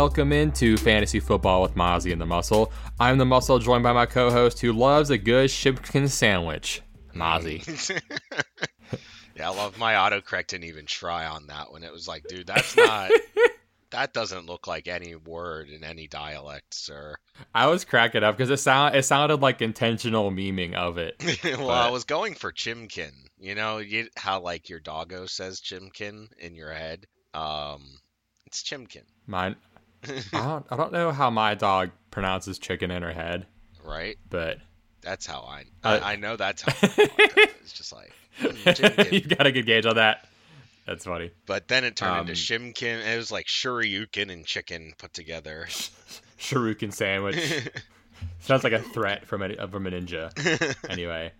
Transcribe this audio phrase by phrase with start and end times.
[0.00, 2.72] Welcome into Fantasy Football with Mozzie and the Muscle.
[2.98, 6.80] I'm the Muscle, joined by my co-host who loves a good Shipkin sandwich,
[7.14, 8.00] Mozzie.
[9.36, 11.84] yeah, I love my autocorrect didn't even try on that one.
[11.84, 13.10] It was like, dude, that's not.
[13.90, 17.14] that doesn't look like any word in any dialect, sir.
[17.54, 21.22] I was cracking up because it sound it sounded like intentional memeing of it.
[21.44, 21.68] well, but...
[21.68, 23.12] I was going for Chimkin.
[23.38, 27.04] You know, you, how like your doggo says Chimkin in your head.
[27.34, 27.98] Um,
[28.46, 29.04] it's Chimkin.
[29.26, 29.54] Mine,
[30.32, 33.46] I don't I don't know how my dog pronounces chicken in her head.
[33.84, 34.18] Right.
[34.28, 34.58] But
[35.00, 39.52] that's how I uh, I, know that's how it's just like mm, you got a
[39.52, 40.28] good gauge on that.
[40.86, 41.30] That's funny.
[41.46, 43.06] But then it turned um, into shimkin.
[43.06, 45.66] It was like shoryuken and chicken put together.
[46.38, 47.70] Shuriken sandwich.
[48.40, 50.90] Sounds like a threat from a from a ninja.
[50.90, 51.32] anyway,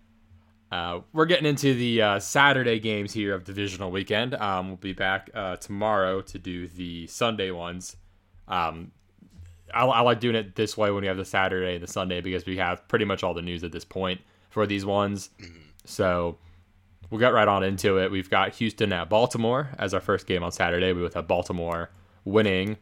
[0.71, 4.33] uh, we're getting into the uh, Saturday games here of divisional weekend.
[4.35, 7.97] Um, we'll be back uh, tomorrow to do the Sunday ones.
[8.51, 8.91] Um,
[9.73, 12.19] I, I, like doing it this way when we have the Saturday and the Sunday
[12.21, 15.29] because we have pretty much all the news at this point for these ones.
[15.41, 15.59] Mm-hmm.
[15.85, 16.37] So
[17.09, 18.11] we'll get right on into it.
[18.11, 20.91] We've got Houston at Baltimore as our first game on Saturday.
[20.91, 21.89] We would have Baltimore
[22.25, 22.77] winning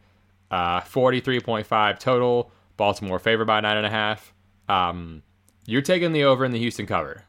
[0.51, 2.51] uh, 43.5 total.
[2.77, 4.33] Baltimore favored by nine and a half.
[4.67, 5.21] Um,
[5.65, 7.23] you're taking the over in the Houston cover.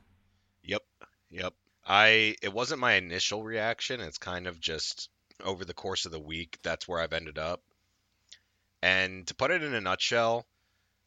[0.62, 0.82] Yep,
[1.30, 1.54] yep.
[1.86, 4.00] I it wasn't my initial reaction.
[4.00, 5.10] It's kind of just
[5.44, 6.58] over the course of the week.
[6.62, 7.62] That's where I've ended up.
[8.82, 10.46] And to put it in a nutshell,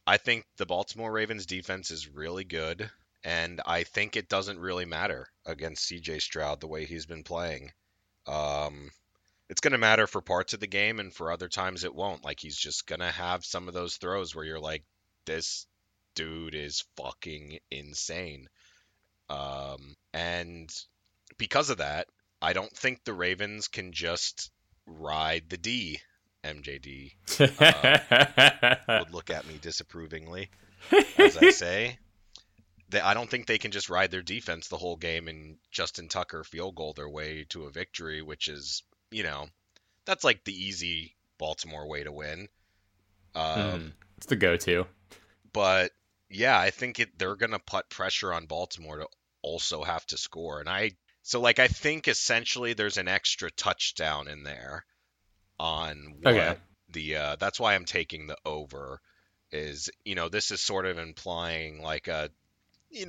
[0.05, 2.89] I think the Baltimore Ravens defense is really good.
[3.23, 7.71] And I think it doesn't really matter against CJ Stroud the way he's been playing.
[8.27, 8.91] Um,
[9.49, 12.25] it's going to matter for parts of the game, and for other times it won't.
[12.25, 14.83] Like, he's just going to have some of those throws where you're like,
[15.25, 15.65] this
[16.15, 18.47] dude is fucking insane.
[19.29, 20.73] Um, and
[21.37, 22.07] because of that,
[22.41, 24.51] I don't think the Ravens can just
[24.85, 26.01] ride the D
[26.43, 30.49] MJD uh, would look at me disapprovingly
[31.17, 31.97] as I say.
[32.89, 36.09] They, I don't think they can just ride their defense the whole game and Justin
[36.09, 39.47] Tucker field goal their way to a victory, which is, you know,
[40.05, 42.47] that's like the easy Baltimore way to win.
[43.35, 44.85] Um, mm, it's the go-to.
[45.51, 45.91] But
[46.29, 49.07] yeah, I think it, they're gonna put pressure on Baltimore to
[49.41, 54.27] also have to score, and I so like I think essentially there's an extra touchdown
[54.27, 54.85] in there
[55.63, 56.55] on what okay.
[56.91, 58.99] the uh, that's why I'm taking the over
[59.49, 62.29] is you know this is sort of implying like a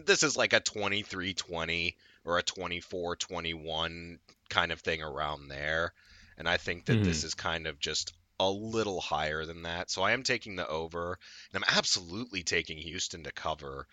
[0.04, 5.92] this is like a 23-20 or a 24-21 kind of thing around there
[6.38, 7.02] and I think that mm-hmm.
[7.02, 10.68] this is kind of just a little higher than that so I am taking the
[10.68, 11.18] over
[11.52, 13.88] and I'm absolutely taking Houston to cover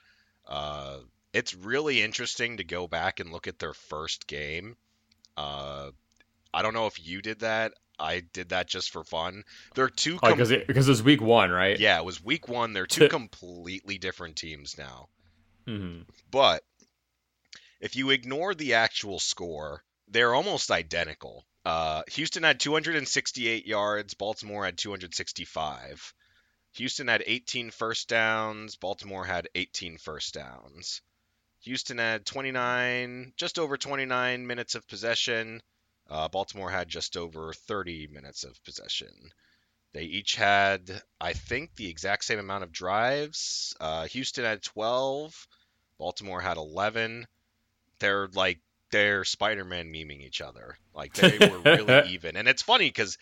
[0.48, 0.98] uh,
[1.34, 4.76] it's really interesting to go back and look at their first game
[5.36, 5.90] uh,
[6.54, 7.74] I don't know if you did that.
[8.02, 9.44] I did that just for fun.
[9.76, 11.80] They're two oh, because com- it, because it was week one, right?
[11.80, 12.74] Yeah, it was week one.
[12.74, 15.08] They're two completely different teams now.
[15.68, 16.02] Mm-hmm.
[16.30, 16.64] But
[17.80, 21.46] if you ignore the actual score, they're almost identical.
[21.64, 24.14] Uh, Houston had 268 yards.
[24.16, 26.14] Baltimore had 265.
[26.74, 28.76] Houston had 18 first downs.
[28.76, 31.02] Baltimore had 18 first downs.
[31.64, 35.62] Houston had 29, just over 29 minutes of possession.
[36.12, 39.32] Uh, Baltimore had just over 30 minutes of possession.
[39.94, 43.74] They each had, I think, the exact same amount of drives.
[43.80, 45.48] Uh, Houston had 12.
[45.98, 47.28] Baltimore had 11.
[48.00, 48.60] They're like
[48.92, 50.78] they're Spider-Man memeing each other.
[50.94, 52.36] Like they were really even.
[52.36, 53.18] And it's funny because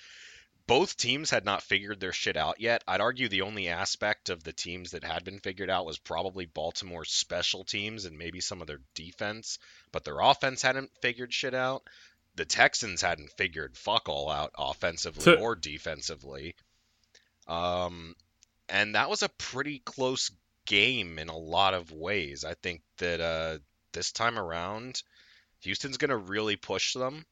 [0.66, 2.84] both teams had not figured their shit out yet.
[2.88, 6.46] I'd argue the only aspect of the teams that had been figured out was probably
[6.48, 9.60] Baltimore's special teams and maybe some of their defense,
[9.92, 11.84] but their offense hadn't figured shit out
[12.40, 16.56] the Texans hadn't figured fuck all out offensively or defensively.
[17.50, 18.16] Um,
[18.70, 20.32] and that was a pretty close
[20.66, 22.46] game in a lot of ways.
[22.46, 23.58] I think that uh,
[23.92, 25.04] this time around,
[25.64, 27.26] Houston's going to really push them,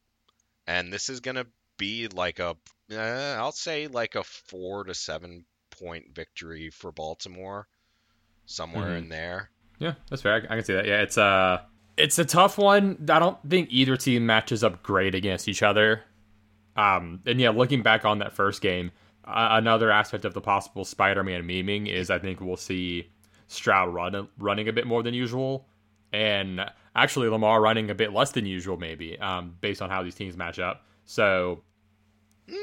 [0.66, 1.46] and this is going to
[1.78, 2.54] be like a,
[2.92, 7.66] uh, I'll say like a four to seven point victory for Baltimore,
[8.44, 9.04] somewhere mm-hmm.
[9.04, 9.50] in there.
[9.78, 10.34] Yeah, that's fair.
[10.34, 10.86] I, I, can see that.
[10.86, 11.62] Yeah, it's uh,
[11.98, 12.96] It's a tough one.
[13.10, 16.04] I don't think either team matches up great against each other.
[16.76, 18.92] Um, and yeah, looking back on that first game,
[19.24, 23.10] uh, another aspect of the possible Spider-Man memeing is I think we'll see
[23.48, 25.66] Stroud run, running a bit more than usual,
[26.12, 26.64] and
[26.94, 30.36] actually Lamar running a bit less than usual, maybe um, based on how these teams
[30.36, 30.84] match up.
[31.04, 31.62] So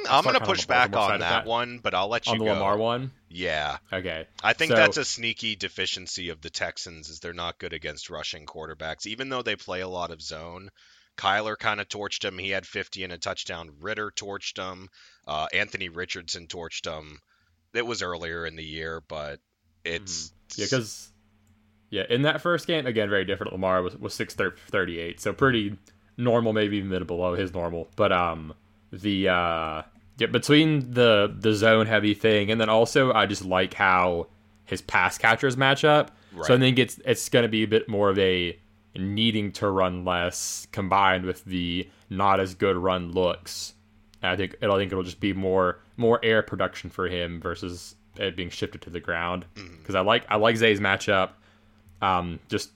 [0.10, 1.46] I'm gonna push on back on that, that.
[1.46, 2.42] one, but I'll let you know.
[2.42, 2.54] on the go.
[2.54, 7.20] Lamar one, Yeah, okay, I think So- that's a sneaky deficiency of the Texans is
[7.20, 10.70] they're not good against rushing quarterbacks, even though they play a lot of zone.
[11.18, 12.38] Kyler kind of torched him.
[12.38, 13.72] He had 50 and a touchdown.
[13.80, 14.90] Ridder torched him.
[15.28, 17.20] Uh, Anthony Richardson torched him.
[17.74, 19.40] It was earlier in the year, but
[19.86, 20.62] it's Mm-hmm.
[20.62, 21.12] yeah, because
[21.90, 23.54] yeah, in that first game, again, very different.
[23.54, 25.78] Lamar was was six thirty eight, so pretty
[26.18, 27.88] normal, maybe even below his normal.
[27.96, 28.54] But um,
[28.92, 29.82] the uh,
[30.18, 34.28] yeah, between the the zone heavy thing, and then also I just like how
[34.66, 36.12] his pass catchers match up.
[36.48, 38.58] So I think it's it's going to be a bit more of a
[38.96, 43.74] needing to run less combined with the not as good run looks.
[44.22, 47.40] And I think it I think it'll just be more more air production for him
[47.42, 49.46] versus it being shifted to the ground.
[49.54, 51.32] Because I like I like Zay's matchup,
[52.02, 52.72] um, just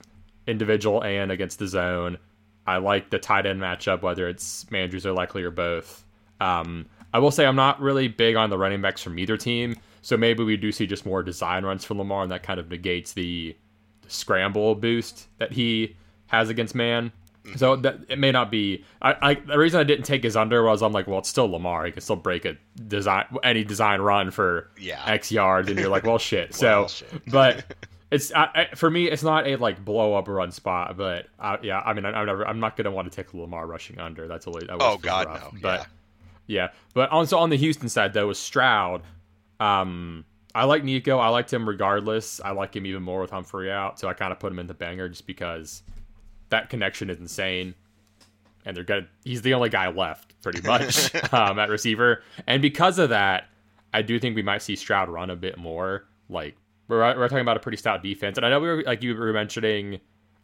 [0.46, 2.18] individual and against the zone.
[2.66, 6.04] I like the tight end matchup, whether it's Mandrews or likely or both.
[6.40, 9.76] Um, I will say I'm not really big on the running backs from either team,
[10.02, 12.70] so maybe we do see just more design runs from Lamar, and that kind of
[12.70, 13.56] negates the,
[14.02, 15.96] the scramble boost that he
[16.28, 17.12] has against man.
[17.56, 18.84] So that it may not be.
[19.00, 21.50] I, I the reason I didn't take his under was I'm like, well, it's still
[21.50, 21.86] Lamar.
[21.86, 25.02] He can still break a design any design run for Yeah.
[25.06, 26.50] X yards, and you're like, well, shit.
[26.60, 27.22] Well, so, shit.
[27.30, 27.64] but
[28.10, 30.96] it's I, I, for me, it's not a like blow up run spot.
[30.96, 33.66] But uh, yeah, I mean, I, I'm never, I'm not gonna want to take Lamar
[33.66, 34.26] rushing under.
[34.28, 35.52] That's always that Oh, God, rough.
[35.52, 35.58] no.
[35.62, 35.80] But
[36.46, 36.62] Yeah.
[36.64, 39.02] yeah, but also on the Houston side though, with Stroud,
[39.60, 40.24] um,
[40.54, 41.18] I like Nico.
[41.18, 42.40] I liked him regardless.
[42.40, 44.66] I like him even more with Humphrey out, so I kind of put him in
[44.66, 45.82] the banger just because
[46.48, 47.74] that connection is insane.
[48.66, 49.06] And they're gonna.
[49.24, 52.22] He's the only guy left, pretty much, um, at receiver.
[52.46, 53.44] And because of that,
[53.94, 56.04] I do think we might see Stroud run a bit more.
[56.28, 56.56] Like
[56.90, 59.14] we're we're talking about a pretty stout defense, and I know we were like you
[59.14, 60.00] were mentioning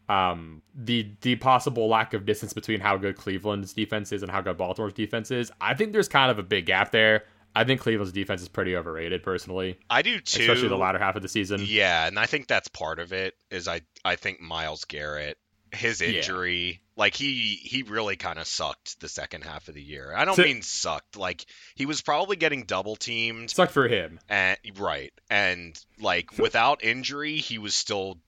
[0.08, 4.40] um, the the possible lack of distance between how good Cleveland's defense is and how
[4.40, 5.50] good Baltimore's defense is.
[5.60, 7.25] I think there's kind of a big gap there.
[7.54, 10.43] I think Cleveland's defense is pretty overrated, personally, I do too.
[10.43, 11.62] especially the latter half of the season.
[11.64, 13.34] Yeah, and I think that's part of it.
[13.50, 15.38] Is I I think Myles Garrett,
[15.72, 16.08] his Yeah.
[16.08, 20.12] injury, like he he really kind of sucked the second half of the year.
[20.14, 21.16] I don't So- mean sucked.
[21.16, 23.50] Like he was probably getting double teamed.
[23.50, 24.20] Sucked for him.
[24.28, 28.20] And right, and like without injury, he was still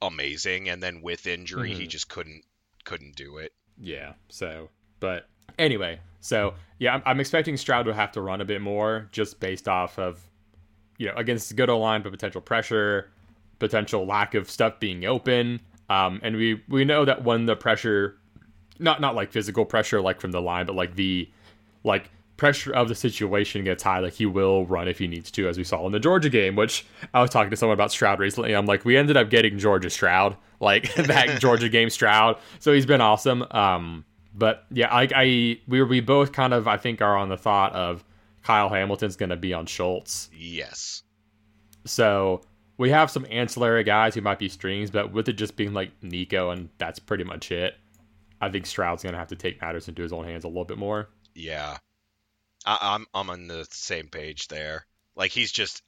[0.00, 1.88] amazing, and then with injury, he Mhm.
[1.88, 2.44] just couldn't
[2.84, 3.52] couldn't do it.
[3.78, 4.12] Yeah.
[4.28, 4.68] So,
[5.00, 9.08] but anyway, so yeah, I'm, I'm expecting Stroud to have to run a bit more
[9.10, 10.20] just based off of,
[10.98, 13.10] you know, against good O line, but potential pressure,
[13.58, 15.60] potential lack of stuff being open.
[15.88, 18.16] Um, and we we know that when the pressure,
[18.78, 21.28] not not like physical pressure like from the line, but like the
[21.82, 25.48] like pressure of the situation gets high, like he will run if he needs to,
[25.48, 26.56] as we saw in the Georgia game.
[26.56, 28.54] Which I was talking to someone about Stroud recently.
[28.54, 32.38] I'm like, we ended up getting Georgia Stroud, like that Georgia game Stroud.
[32.58, 33.44] So he's been awesome.
[33.50, 34.04] Um,
[34.34, 37.74] but yeah, I, I we we both kind of I think are on the thought
[37.74, 38.04] of
[38.42, 40.28] Kyle Hamilton's going to be on Schultz.
[40.36, 41.02] Yes.
[41.84, 42.42] So
[42.76, 45.90] we have some ancillary guys who might be strings, but with it just being like
[46.02, 47.76] Nico and that's pretty much it.
[48.40, 50.78] I think Stroud's gonna have to take matters into his own hands a little bit
[50.78, 51.08] more.
[51.34, 51.78] Yeah.
[52.66, 54.86] I, I'm I'm on the same page there.
[55.16, 55.82] Like he's just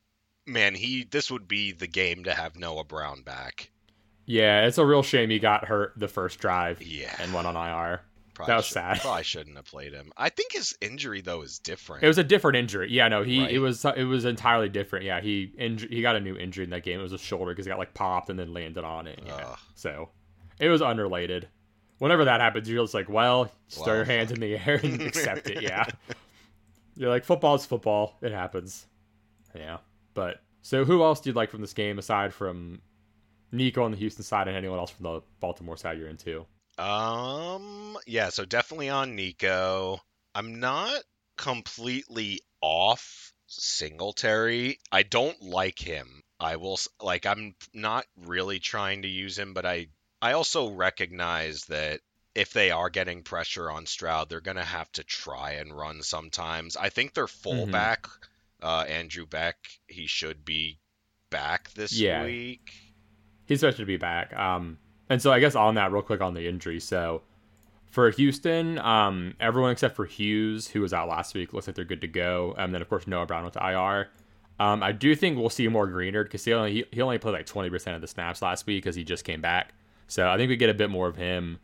[0.46, 3.70] man, he this would be the game to have Noah Brown back.
[4.26, 7.14] Yeah, it's a real shame he got hurt the first drive Yeah.
[7.18, 8.00] and went on IR.
[8.36, 9.00] Probably That was should- sad.
[9.00, 10.12] Probably shouldn't have played him.
[10.16, 12.04] I think his injury though is different.
[12.04, 12.88] It was a different injury.
[12.92, 13.50] Yeah, no, he Right.
[13.50, 15.06] it was it was entirely different.
[15.06, 17.00] Yeah, he inj- he got a new injury in that game.
[17.00, 19.20] It was a shoulder because he got like popped and then landed on it.
[19.24, 19.58] Yeah, Ugh.
[19.74, 20.10] so
[20.60, 21.48] it was unrelated.
[21.98, 25.00] Whenever that happens, you're just like, well, just throw your hands in the air and
[25.08, 25.62] accept it.
[25.62, 25.86] Yeah,
[26.94, 28.18] you're like, football's football.
[28.20, 28.86] It happens.
[29.54, 29.78] Yeah,
[30.12, 32.82] but so who else do you like from this game aside from
[33.50, 36.44] Nico on the Houston side and anyone else from the Baltimore side you're into?
[36.78, 40.00] Um, yeah, so definitely on Nico.
[40.34, 41.02] I'm not
[41.36, 44.78] completely off Singletary.
[44.92, 46.22] I don't like him.
[46.38, 49.86] I will like I'm not really trying to use him, but I
[50.20, 52.00] I also recognize that
[52.34, 56.02] if they are getting pressure on Stroud, they're going to have to try and run
[56.02, 56.76] sometimes.
[56.76, 58.06] I think their fullback
[58.62, 59.56] uh Andrew Beck,
[59.86, 60.78] he should be
[61.30, 62.24] back this Yeah.
[62.24, 62.72] week.
[63.46, 64.34] he's supposed to be back.
[64.34, 66.80] Um, and so I guess on that, real quick on the injury.
[66.80, 67.22] So
[67.90, 71.84] for Houston, um, everyone except for Hughes, who was out last week, looks like they're
[71.84, 72.54] good to go.
[72.58, 74.08] And then of course Noah Brown went to IR.
[74.58, 77.32] Um, I do think we'll see more Greenard because he only he, he only played
[77.32, 79.74] like twenty percent of the snaps last week because he just came back.
[80.08, 81.58] So I think we get a bit more of him.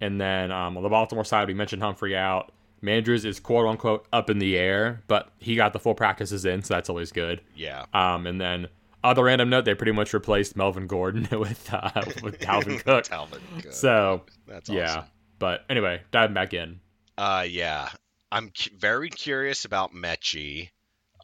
[0.00, 2.52] And then um, on the Baltimore side, we mentioned Humphrey out.
[2.82, 6.62] Mandrews is quote unquote up in the air, but he got the full practices in,
[6.62, 7.40] so that's always good.
[7.56, 7.86] Yeah.
[7.94, 8.68] Um, and then
[9.04, 11.90] other random note, they pretty much replaced Melvin Gordon with uh,
[12.22, 13.04] with Dalvin Cook.
[13.04, 13.72] Dalvin Cook.
[13.72, 15.04] So That's yeah, awesome.
[15.38, 16.80] but anyway, diving back in.
[17.16, 17.90] Uh, yeah.
[18.32, 20.70] I'm cu- very curious about Metchie.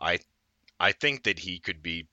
[0.01, 0.21] I,
[0.79, 2.07] I think that he could be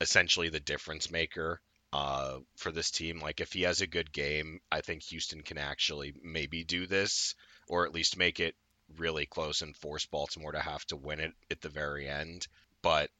[0.00, 1.60] essentially the difference maker
[1.92, 3.18] uh, for this team.
[3.20, 7.34] Like, if he has a good game, I think Houston can actually maybe do this,
[7.66, 8.54] or at least make it
[8.96, 12.46] really close and force Baltimore to have to win it at the very end.
[12.82, 13.10] But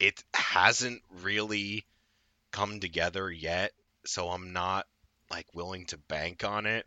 [0.00, 1.86] it hasn't really
[2.52, 3.72] come together yet,
[4.06, 4.86] so I'm not
[5.30, 6.86] like willing to bank on it.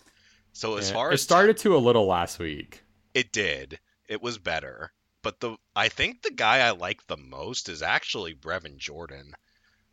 [0.52, 2.84] So as Yeah, far it as started to a little last week.
[3.14, 3.80] it did.
[4.10, 4.92] It was better.
[5.22, 9.34] But the I think the guy I like the most is actually Brevin Jordan.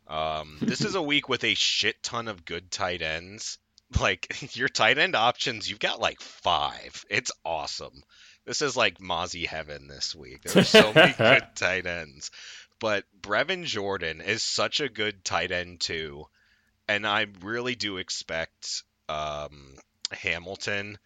[0.07, 3.57] Um, this is a week with a shit ton of good tight ends.
[3.99, 7.03] Like your tight end options, you've got like five.
[7.09, 8.03] It's awesome.
[8.45, 10.43] This is like Mozzie heaven this week.
[10.43, 12.31] There's so many good tight ends.
[12.81, 16.25] But Brevin Jordan is such a good tight end too.
[16.89, 19.75] And I really do expect um,
[20.11, 20.97] Hamilton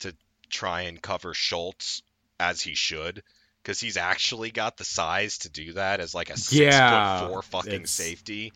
[0.00, 0.14] to
[0.50, 2.02] try and cover Schultz
[2.38, 3.22] as he should
[3.62, 7.28] because he's actually got the size to do that as like a six Yeah, foot
[7.28, 8.52] four fucking it's- safety.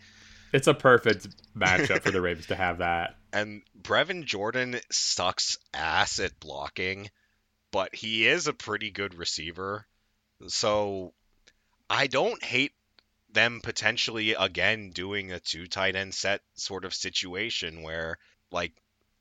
[0.53, 3.17] It's a perfect matchup for the Ravens to have that.
[3.33, 7.11] And Brevin Jordan sucks ass at blocking,
[7.73, 9.87] but he is a pretty good receiver.
[10.47, 11.15] So
[11.89, 12.73] I don't hate
[13.31, 18.19] them potentially again doing a two tight end set sort of situation where
[18.51, 18.73] like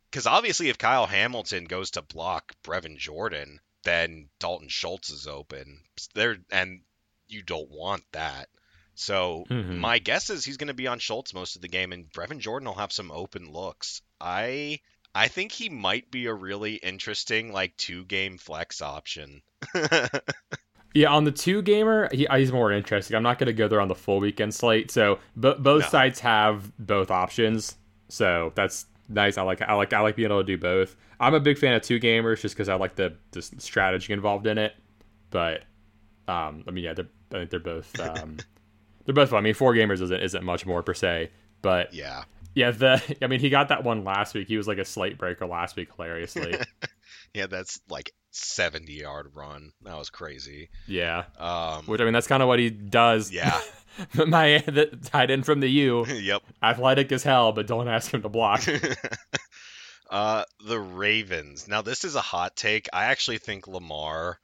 [0.10, 5.82] because obviously if Kyle Hamilton goes to block Brevin Jordan, then Dalton Schultz is open.
[6.14, 6.82] There and
[7.28, 8.48] you don't want that.
[8.94, 9.78] So Mhm.
[9.80, 12.40] my guess is he's going to be on Schultz most of the game, and Brevin
[12.40, 14.02] Jordan will have some open looks.
[14.22, 14.80] I
[15.14, 19.42] I think he might be a really interesting like two game flex option.
[20.96, 23.16] Yeah, on the two gamer, he, he's more interesting.
[23.18, 24.90] I'm not going to go there on the full weekend slate.
[24.90, 25.90] So, but both No.
[25.90, 27.76] sites have both options.
[28.08, 29.38] So that's nice.
[29.38, 30.96] I like I like I like being able to do both.
[31.20, 34.48] I'm a big fan of two gamers just because I like the the strategy involved
[34.48, 34.74] in it.
[35.32, 35.64] But
[36.30, 38.38] um, I mean, yeah, they're, I think they're both um,
[39.04, 39.40] they're both fun.
[39.40, 41.30] I mean, four gamers isn't isn't much more per se,
[41.62, 42.24] but yeah.
[42.54, 44.48] yeah, the I mean, he got that one last week.
[44.48, 46.56] He was like a slate breaker last week, hilariously.
[47.36, 49.72] Yeah, that's like 70 yard run.
[49.84, 50.70] That was crazy.
[50.88, 53.32] yeah, Um which I mean, that's kind of what he does.
[53.32, 53.60] yeah.
[54.28, 56.42] my the tight end from the U, yep.
[56.64, 58.64] athletic as hell, but don't ask him to block.
[60.10, 61.68] uh the Ravens.
[61.68, 62.88] Now this is a hot take.
[62.94, 64.40] I actually think Lamar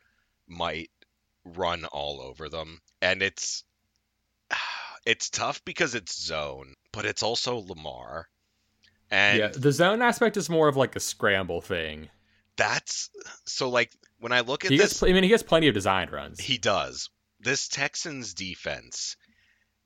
[0.47, 0.89] might
[1.43, 2.81] run all over them.
[3.01, 3.63] And it's
[5.05, 8.27] it's tough because it's zone, but it's also Lamar.
[9.09, 12.09] And yeah, the zone aspect is more of like a scramble thing.
[12.57, 13.09] That's
[13.45, 15.73] so like when I look at He this gets, I mean, he gets plenty of
[15.73, 16.39] design runs.
[16.39, 17.09] He does.
[17.39, 19.15] This Texans defense,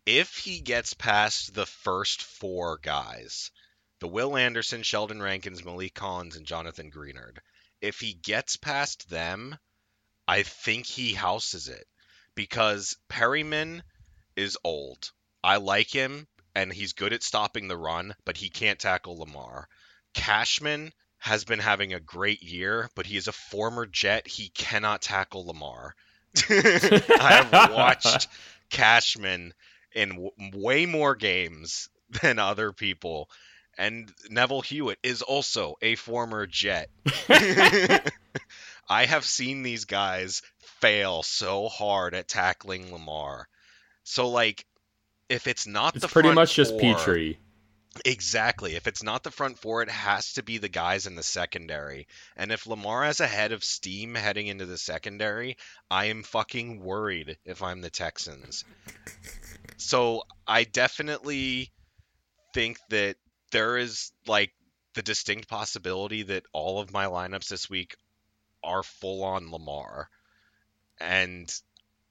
[0.05, 3.51] if he gets past the first four guys,
[4.00, 7.38] the Will Anderson, Sheldon Rankins, Maliek Collins, and Jonathan Greenard,
[7.81, 9.57] if he gets past them,
[10.27, 11.88] I think he houses it
[12.36, 13.84] because Perryman
[14.36, 15.12] is old.
[15.43, 19.67] I like him and he's good at stopping the run, but he can't tackle Lamar.
[20.13, 20.93] Cashman
[21.25, 24.27] has been having a great year, but he is a former Jet.
[24.27, 25.96] He cannot tackle Lamar.
[26.50, 28.27] I have watched
[28.70, 29.55] Cashman
[29.96, 31.89] in w- way more games
[32.22, 33.27] than other people.
[33.75, 36.91] And Neville Hewitt is also a former Jet.
[37.29, 40.44] I have seen these guys
[40.79, 43.48] fail so hard at tackling Lamar.
[44.03, 44.63] So, like,
[45.27, 47.34] if it's not it's the pretty much just four- Pitre.
[48.03, 48.75] Exactly.
[48.75, 52.07] If it's not the front four, it has to be the guys in the secondary.
[52.35, 55.57] And if Lamar has a head of steam heading into the secondary,
[55.89, 58.65] I am fucking worried if I'm the Texans.
[59.77, 61.71] So I definitely
[62.53, 63.15] think that
[63.51, 64.51] there is like
[64.93, 67.95] the distinct possibility that all of my lineups this week
[68.63, 70.09] are full on Lamar.
[70.99, 71.53] And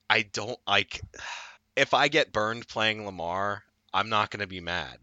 [0.09, 1.01] I don't like
[1.77, 4.99] if I get burned playing Lamar, I'm not going to be mad.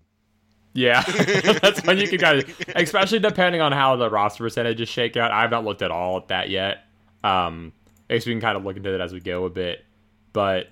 [0.73, 1.01] Yeah,
[1.61, 5.31] that's when you can kind of, especially depending on how the roster percentages shake out.
[5.31, 6.85] I've not looked at all at that yet.
[7.23, 7.73] Um,
[8.09, 9.85] I guess we can kind of look into it as we go a bit.
[10.33, 10.67] But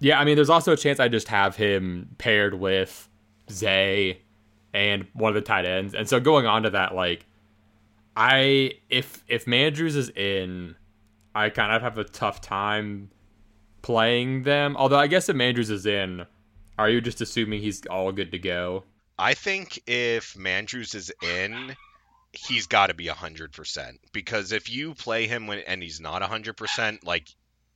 [0.00, 3.08] yeah, I mean, there's also a chance I just have him paired with
[3.50, 4.20] Zay
[4.72, 5.94] and one of the tight ends.
[5.94, 7.26] And so going on to that, like,
[8.16, 10.76] I if if Mandrews is in,
[11.34, 13.10] I kind of have a tough time
[13.82, 14.76] playing them.
[14.76, 16.26] Although I guess if Mandrews is in,
[16.78, 18.84] are you just assuming he's all good to go?
[19.18, 21.76] I think if Mandrews is in,
[22.32, 27.04] he's got to be 100% because if you play him when and he's not 100%,
[27.04, 27.28] like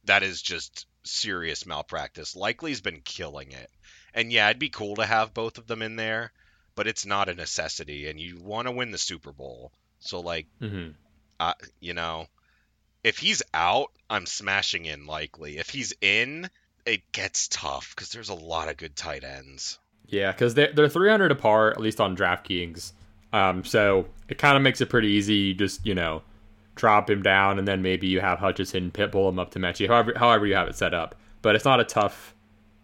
[0.05, 2.35] that is just serious malpractice.
[2.37, 3.71] Likely's been killing it.
[4.15, 6.33] And yeah, it'd be cool to have both of them in there,
[6.75, 9.73] but it's not a necessity and you want to win the Super Bowl.
[10.01, 10.91] So like Mm-hmm.
[11.41, 12.27] uh, you know,
[13.05, 15.59] if he's out, I'm smashing in likely.
[15.59, 16.51] If he's in,
[16.85, 19.79] it gets tough because there's a lot of good tight ends.
[20.09, 22.93] Yeah, because they're, they're 300 apart, at least on DraftKings.
[23.33, 25.35] Um, so it kind of makes it pretty easy.
[25.35, 26.23] You just, you know,
[26.75, 30.13] drop him down, and then maybe you have Hutchinson pitbull him up to Metchie, however,
[30.17, 31.15] however you have it set up.
[31.43, 32.35] But it's not a tough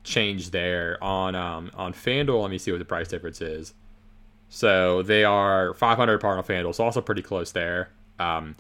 [0.05, 2.43] change there on um, on FanDuel.
[2.43, 3.73] Let me see what the price difference is.
[4.51, 7.89] So they are 500 apart on FanDuel, so also pretty close there.
[8.19, 8.55] Um,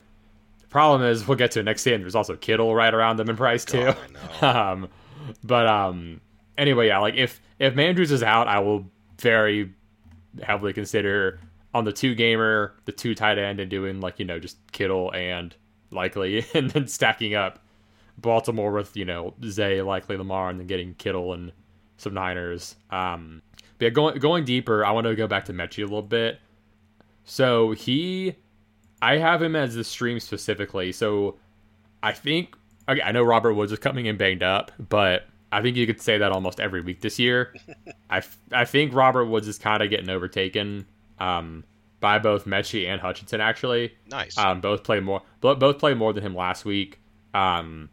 [0.60, 2.00] the problem is, we'll get to it next game.
[2.00, 3.94] There's also Kittle right around them in price too.
[4.40, 4.42] God,
[4.72, 4.88] um,
[5.44, 6.20] but um,
[6.58, 8.86] anyway, yeah, like if if Mandrews is out, I will
[9.18, 9.72] very
[10.42, 11.40] heavily consider
[11.72, 15.12] on the two gamer, the two tight end, and doing like you know just Kittle
[15.12, 15.54] and
[15.90, 17.60] likely, and then stacking up
[18.18, 21.52] Baltimore with you know Zay, likely Lamar, and then getting Kittle and
[21.96, 22.76] some Niners.
[22.90, 23.42] Um,
[23.78, 26.38] but yeah, going going deeper, I want to go back to Metchie a little bit.
[27.24, 28.36] So he,
[29.00, 30.92] I have him as the stream specifically.
[30.92, 31.36] So
[32.02, 32.54] I think
[32.88, 36.00] okay, I know Robert Woods is coming in banged up, but I think you could
[36.00, 37.54] say that almost every week this year.
[38.10, 40.86] I, f- I think Robert Woods is kind of getting overtaken
[41.18, 41.64] um,
[42.00, 43.40] by both Metchie and Hutchinson.
[43.40, 44.36] Actually, Nice.
[44.36, 47.00] um, both play more, both both play more than him last week.
[47.32, 47.88] Um,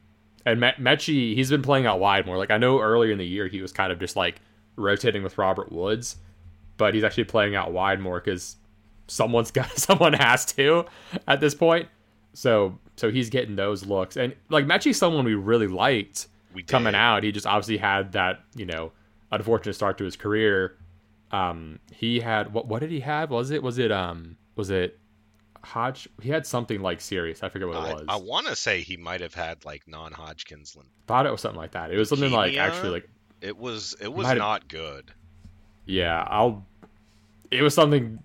[0.46, 2.38] and Me- Metchie, he's been playing out wide more.
[2.38, 4.42] Like I know earlier in the year he was kind of just like
[4.76, 6.18] rotating with Robert Woods,
[6.78, 8.56] but he's actually playing out wide more because
[9.08, 10.86] someone's got someone has to
[11.28, 11.88] at this point.
[12.34, 16.70] So so he's getting those looks, and like Metchie's someone we really liked we did.
[16.70, 17.24] coming out.
[17.24, 18.92] He just obviously had that you know
[19.32, 20.78] unfortunate start to his career.
[21.32, 22.68] Um, he had what?
[22.68, 23.30] What did he have?
[23.32, 23.64] Was it?
[23.64, 23.92] Was it?
[23.92, 25.00] Um, was it?
[25.64, 26.10] Hodge?
[26.22, 27.44] He had something like serious.
[27.44, 28.06] I forget what it was.
[28.10, 30.76] I want to say he might have had like non-Hodgkin's.
[30.76, 30.86] lymphoma.
[31.08, 31.92] thought it was something like that.
[31.92, 33.10] It was something like actually like
[33.42, 33.96] It was.
[34.02, 35.12] It was not good.
[35.86, 36.26] yeah.
[36.30, 36.66] I'll.
[37.52, 38.20] It was something.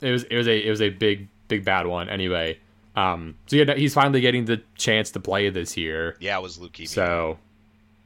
[0.00, 2.08] It was it was a it was a big big bad one.
[2.08, 2.58] Anyway,
[2.96, 3.36] um.
[3.46, 6.16] So yeah, he's finally getting the chance to play this year.
[6.20, 6.88] Yeah, it was leukemia.
[6.88, 7.38] So,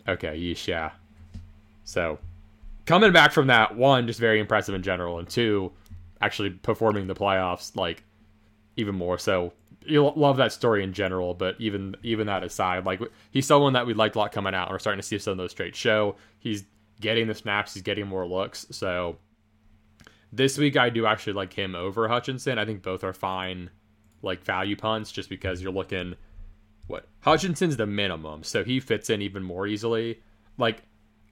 [0.09, 0.92] okay, yeesh, yeah.
[1.85, 2.18] So,
[2.87, 5.73] coming back from that, one, just very impressive in general, and two,
[6.21, 8.03] actually performing the playoffs like
[8.77, 9.53] even more so.
[9.87, 13.87] You love that story in general, but even even that aside, like he's someone that
[13.87, 16.16] we liked a lot coming out, we're starting to see some of those straight show.
[16.38, 16.64] He's
[17.01, 18.66] getting the snaps, he's getting more looks.
[18.71, 19.16] So
[20.33, 22.59] this week, I do actually like him over Hutchinson.
[22.59, 23.71] I think both are fine,
[24.23, 26.16] like value punts, just because you're looking
[26.88, 30.20] what Hutchinson's the minimum, so he fits in even more easily.
[30.57, 30.83] Like,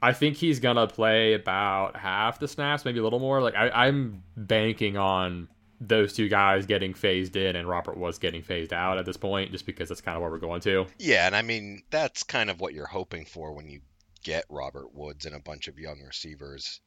[0.01, 3.42] I think he's gonna play about half the snaps, maybe a little more.
[3.42, 5.49] Like, I, I'm banking on
[5.81, 9.53] those two guys getting phased in, and Robert was getting phased out at this point,
[9.53, 10.87] just because that's kind of where we're going to.
[10.99, 13.81] Yeah, and I mean that's kind of what you're hoping for when you
[14.23, 16.81] get Robert Woods and a bunch of young receivers,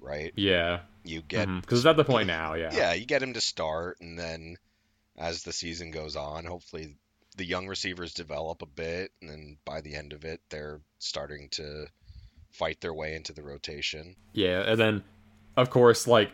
[0.00, 0.32] right?
[0.36, 1.60] Yeah, You get mm-hmm.
[1.60, 2.54] because it's at the point now.
[2.54, 4.56] Yeah, yeah, you get him to start, and then
[5.16, 6.96] as the season goes on, hopefully
[7.36, 11.48] the young receivers develop a bit, and then by the end of it, they're starting
[11.52, 11.86] to
[12.50, 14.16] fight their way into the rotation.
[14.32, 15.04] Yeah, and then
[15.56, 16.30] of course, like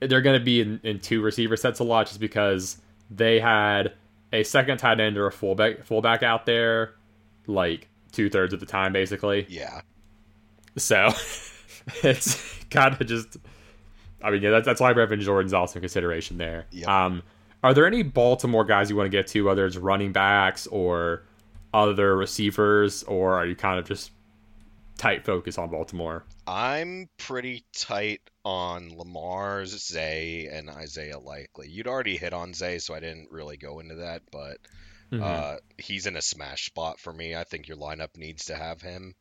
[0.00, 2.78] they're going to be in, in two receiver sets a lot, just because
[3.10, 3.92] they had
[4.32, 6.94] a second tight end or a fullback fullback out there,
[7.46, 9.46] like two thirds of the time, basically.
[9.48, 9.80] Yeah,
[10.76, 11.10] So
[12.02, 13.36] it's kind of just.
[14.22, 16.66] I mean, yeah, that's that's why Brevin Jordan's also in consideration there.
[16.70, 16.88] Yep.
[16.88, 17.22] Um,
[17.64, 21.24] are there any Baltimore guys you want to get to, whether it's running backs or
[21.72, 24.12] other receivers, or are you kind of just
[24.98, 26.24] tight focus on Baltimore?
[26.46, 31.68] I'm pretty tight on Lamar's Zay and Isaiah Likely.
[31.68, 34.58] You'd already hit on Zay, so I didn't really go into that, but
[35.10, 35.22] Mhm.
[35.22, 37.34] uh, he's in a smash spot for me.
[37.34, 39.14] I think your lineup needs to have him.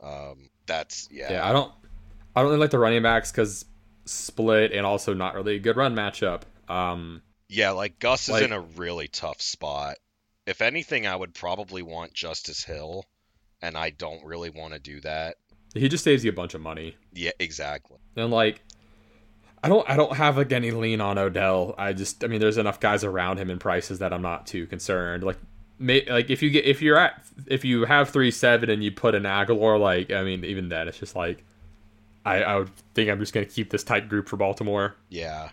[0.00, 1.32] Um, that's yeah.
[1.32, 1.72] Yeah, I don't.
[2.34, 3.66] I don't really like the running backs because
[4.06, 6.42] split and also not really a good run matchup.
[6.68, 7.22] Um,
[7.54, 9.96] Yeah, like Gus Like- is in a really tough spot.
[10.46, 13.06] If anything, I would probably want Justice Hill,
[13.62, 15.36] and I don't really want to do that.
[15.74, 17.96] he just saves you a bunch of money, Yeah, exactly.
[18.16, 18.60] and like,
[19.62, 19.88] I don't.
[19.88, 21.74] I don't have like any lean on Odell.
[21.78, 22.22] I just.
[22.22, 25.24] I mean, there's enough guys around him in prices that I'm not too concerned.
[25.24, 25.38] Like,
[25.78, 28.92] may, like if you get if you're at if you have three seven and you
[28.92, 31.42] put an Agholor, like I mean, even then it's just like.
[32.26, 34.94] I, I would think I'm just gonna keep this tight group for Baltimore.
[35.10, 35.50] Yeah,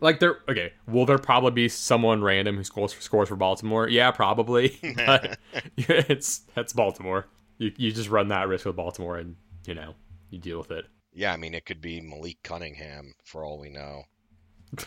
[0.00, 0.72] Like there, okay.
[0.86, 3.88] Will there probably be someone random who scores scores for Baltimore?
[3.88, 4.78] Yeah, probably.
[5.06, 5.38] but
[5.76, 7.26] it's that's Baltimore.
[7.58, 9.94] You you just run that risk with Baltimore, and you know
[10.30, 10.86] you deal with it.
[11.12, 14.04] Yeah, I mean it could be Malik Cunningham for all we know.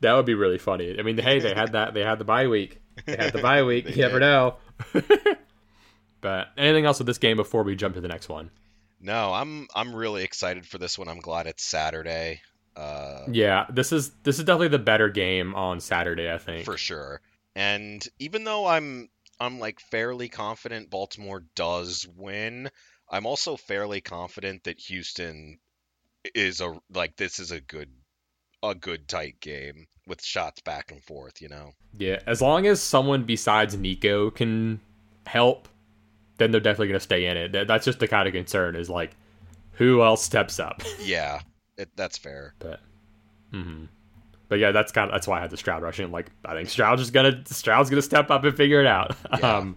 [0.00, 0.98] That would be really funny.
[0.98, 1.94] I mean, hey, they had that.
[1.94, 2.80] They had the bye week.
[3.04, 3.88] They had the bye week.
[3.94, 4.56] You never know.
[6.20, 8.50] but anything else with this game before we jump to the next one?
[9.00, 11.08] No, I'm I'm really excited for this one.
[11.08, 12.40] I'm glad it's Saturday.
[12.76, 16.30] Uh, Yeah, this is this is definitely the better game on Saturday.
[16.32, 16.64] I think.
[16.64, 17.20] for sure.
[17.54, 19.08] And even though I'm
[19.40, 22.70] I'm like fairly confident Baltimore does win,
[23.10, 25.58] I'm also fairly confident that Houston
[26.34, 27.90] is a like this is a good
[28.62, 31.72] a good tight game with shots back and forth, you know.
[31.98, 34.80] Yeah, as long as someone besides Nico can
[35.26, 35.68] help,
[36.38, 37.66] then they're definitely going to stay in it.
[37.66, 39.16] That's just the kind of concern is like,
[39.72, 40.82] who else steps up?
[41.02, 41.40] Yeah,
[41.76, 42.54] it, that's fair.
[42.58, 42.80] but,
[43.52, 43.84] hmm
[44.48, 46.12] but yeah, that's kind of that's why I had the Stroud rushing.
[46.12, 49.16] Like, I think Stroud's just gonna Stroud's gonna step up and figure it out.
[49.40, 49.56] Yeah.
[49.58, 49.76] Um,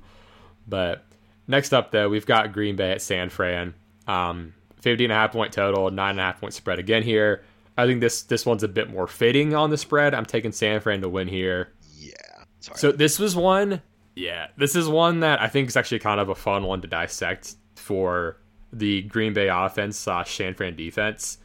[0.68, 1.06] but
[1.48, 3.74] next up though, we've got Green Bay at San Fran.
[4.08, 7.44] Um, 50 and a half point total, nine and a half point spread again here.
[7.78, 10.14] I think this this one's a bit more fitting on the spread.
[10.14, 11.70] I'm taking San Fran to win here.
[11.96, 12.14] Yeah.
[12.60, 12.78] Sorry.
[12.78, 13.82] So this was one,
[14.16, 16.88] yeah, this is one that I think is actually kind of a fun one to
[16.88, 18.38] dissect for
[18.72, 21.38] the Green Bay offense slash San Fran defense,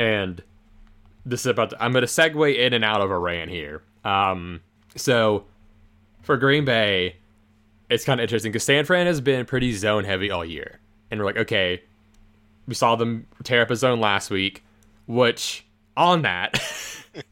[0.00, 0.42] and
[1.26, 1.70] this is about.
[1.70, 3.82] To, I'm going to segue in and out of Iran here.
[4.04, 4.60] Um,
[4.96, 5.44] so
[6.22, 7.16] for Green Bay,
[7.88, 11.20] it's kind of interesting because San Fran has been pretty zone heavy all year, and
[11.20, 11.82] we're like, okay,
[12.66, 14.64] we saw them tear up a zone last week,
[15.06, 15.64] which
[15.96, 16.60] on that.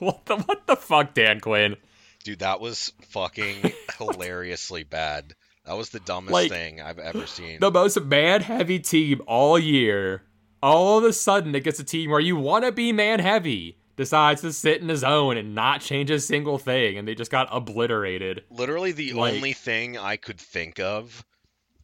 [0.00, 1.76] What the what the fuck, Dan Quinn?
[2.24, 5.34] Dude, that was fucking hilariously bad.
[5.66, 7.60] That was the dumbest Like, thing I've ever seen.
[7.60, 10.22] the most man heavy team all year.
[10.64, 13.76] All of a sudden, it gets a team where you want to be man heavy
[13.96, 17.30] decides to sit in his zone and not change a single thing, and they just
[17.30, 18.44] got obliterated.
[18.50, 21.22] Literally, the Like- only thing I could think of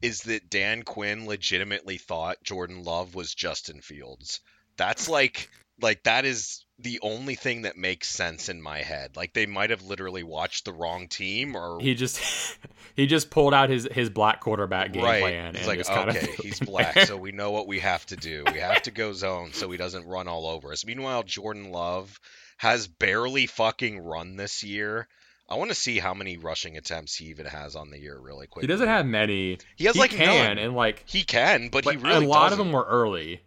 [0.01, 4.41] is that Dan Quinn legitimately thought Jordan Love was Justin Fields.
[4.79, 9.17] That's like, like that is the only thing that makes sense in my head.
[9.17, 12.21] Like they might have literally watched the wrong team, or He just
[12.97, 15.21] he just pulled out his his black quarterback game right.
[15.21, 15.55] plan.
[15.55, 18.45] He's like, okay, he's black, so we know what we have to do.
[18.53, 20.85] We have to go zone so he doesn't run all over us.
[20.85, 22.19] Meanwhile, Jordan Love
[22.57, 25.09] has barely fucking run this year.
[25.49, 28.47] I want to see how many rushing attempts he even has on the year, really
[28.47, 28.63] quick.
[28.63, 29.59] he doesn't have many.
[29.75, 30.59] He has he like can, none.
[30.59, 32.67] and like, He can, but, but he really a lot of doesn't.
[32.67, 33.41] them were early.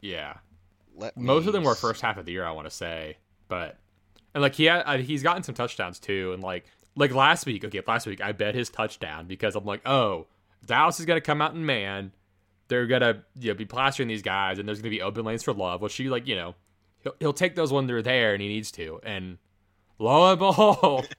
[0.00, 0.38] Yeah.
[0.96, 3.16] Let Most of them were first half of the year, I want to say,
[3.48, 3.78] but
[4.34, 7.64] and like he had, uh, he's gotten some touchdowns too, and like like last week,
[7.64, 10.26] okay, last week I bet his touchdown because I'm like, oh,
[10.64, 12.12] Dallas is gonna come out in man,
[12.68, 15.52] they're gonna you know be plastering these guys, and there's gonna be open lanes for
[15.52, 16.54] love, which she like you know
[17.02, 19.38] he'll he'll take those when they're there and he needs to, and
[19.98, 21.08] lo and behold.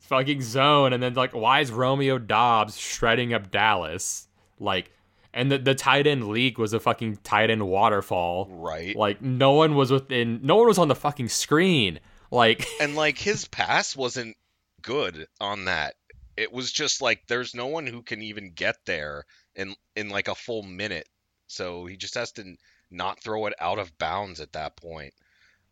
[0.00, 4.92] fucking zone and then like why is Romeo Doubs shredding up Dallas like
[5.38, 8.94] and the, the tight end league was a fucking tight end waterfall Right.
[8.96, 12.00] like no one was within no one was on the fucking screen.
[12.30, 14.36] Like and like his pass wasn't
[14.82, 15.94] good on that.
[16.36, 19.24] It was just like there's no one who can even get there
[19.56, 21.08] in in like a full minute.
[21.46, 22.56] So he just has to
[22.90, 25.14] not throw it out of bounds at that point.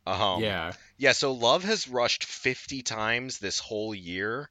[0.06, 0.72] Um, yeah.
[0.98, 4.48] Yeah, so Love has rushed 50 times this whole year,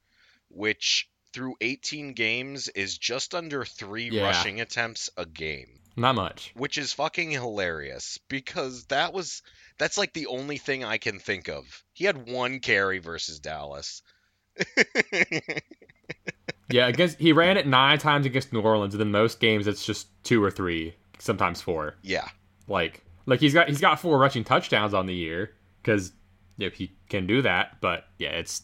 [0.49, 4.23] which through 18 games is just under three Yeah.
[4.23, 6.51] rushing attempts a game, Not much.
[6.55, 9.41] which is fucking hilarious because that was
[9.77, 11.83] that's like the only thing I can think of.
[11.93, 14.01] He had one carry versus Dallas.
[16.71, 19.85] Yeah, against he ran it nine times against New Orleans, and then most games it's
[19.85, 21.95] just two or three, sometimes four.
[22.01, 22.27] yeah,
[22.67, 26.11] Like like he's got he's got four rushing touchdowns on the year because
[26.57, 27.79] you know, he can do that.
[27.81, 28.63] But yeah, it's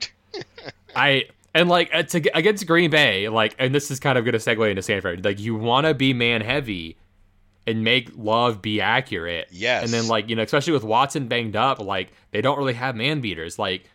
[0.96, 4.32] I and like uh, to, against Green Bay, like, and this is kind of going
[4.32, 5.22] to segue into San Fran.
[5.22, 6.98] Like, you want to be man heavy
[7.66, 9.48] and make Love be accurate.
[9.50, 9.84] Yes.
[9.84, 12.94] And then like you know, especially with Watson banged up, like they don't really have
[12.96, 13.58] man beaters.
[13.58, 13.90] Like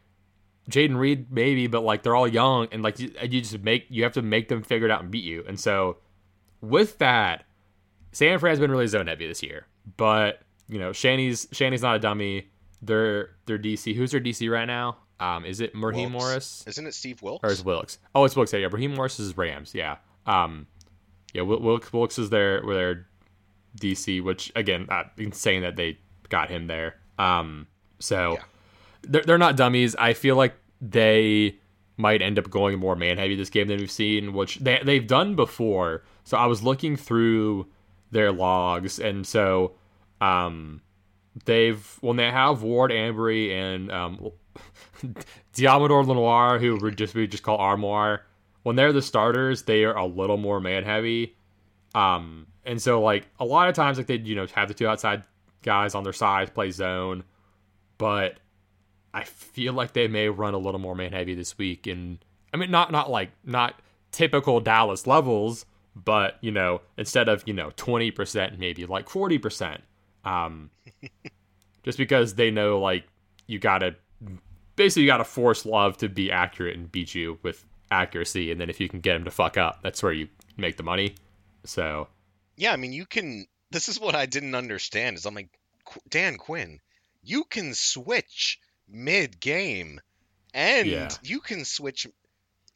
[0.69, 4.03] Jayden Reed maybe, but like they're all young and like you, you just make you
[4.03, 5.43] have to make them figure it out and beat you.
[5.47, 5.97] And so
[6.61, 7.45] with that,
[8.11, 9.67] San Fran's been really zone heavy this year.
[9.97, 12.49] But you know, Shanny's Shanny's not a dummy.
[12.81, 13.95] They're they're DC.
[13.95, 14.97] Who's their DC right now?
[15.19, 17.43] Um, is it Raheem Morris Isn't it Steve Wilks?
[17.43, 17.97] or is Wilks?
[18.15, 18.53] Oh, it's Wilks.
[18.53, 18.67] Yeah, yeah.
[18.71, 19.75] Raheem Morris is Rams.
[19.75, 19.97] Yeah.
[20.25, 20.67] Um,
[21.33, 21.41] yeah.
[21.41, 23.07] Wil- Wilks Wilks is their were their
[23.79, 26.95] DC, which again, uh, insane that they got him there.
[27.17, 27.67] Um,
[27.99, 28.43] so Yeah.
[29.01, 29.95] they're they're not dummies.
[29.97, 31.57] I feel like they
[31.97, 35.05] might end up going more man heavy this game than we've seen, which they they've
[35.05, 36.03] done before.
[36.23, 37.67] So I was looking through
[38.11, 39.73] their logs, and so
[40.21, 40.81] um,
[41.45, 44.31] they've when they have Ward Ambry and um,
[45.53, 48.25] Deommodore Lenoir, who we just we just call Armoire,
[48.63, 51.35] when they're the starters, they are a little more man heavy.
[51.95, 54.87] Um, And so like a lot of times like they you know have the two
[54.87, 55.23] outside
[55.63, 57.23] guys on their side play zone,
[57.97, 58.39] but
[59.13, 62.19] I feel like they may run a little more man heavy this week and
[62.53, 63.81] I mean not not like not
[64.11, 69.79] typical Dallas levels, but you know, instead of, you know, 20% maybe like 40%.
[70.25, 70.69] Um
[71.83, 73.05] just because they know like
[73.47, 73.95] you got to
[74.79, 78.59] basically you got to force love to be accurate and beat you with accuracy and
[78.61, 81.15] then if you can get him to fuck up, that's where you make the money.
[81.65, 82.07] So,
[82.55, 83.45] Yeah, I mean, you can.
[83.71, 85.17] This is what I didn't understand.
[85.17, 85.49] Is I'm like,
[86.09, 86.79] Dan Quinn,
[87.21, 89.99] you can switch mid game,
[90.53, 91.09] and Yeah.
[91.21, 92.07] you can switch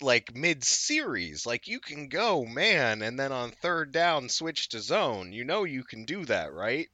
[0.02, 1.46] like mid series.
[1.46, 5.32] Like you can go man, and then on third down switch to zone.
[5.32, 6.90] You know you can do that, right?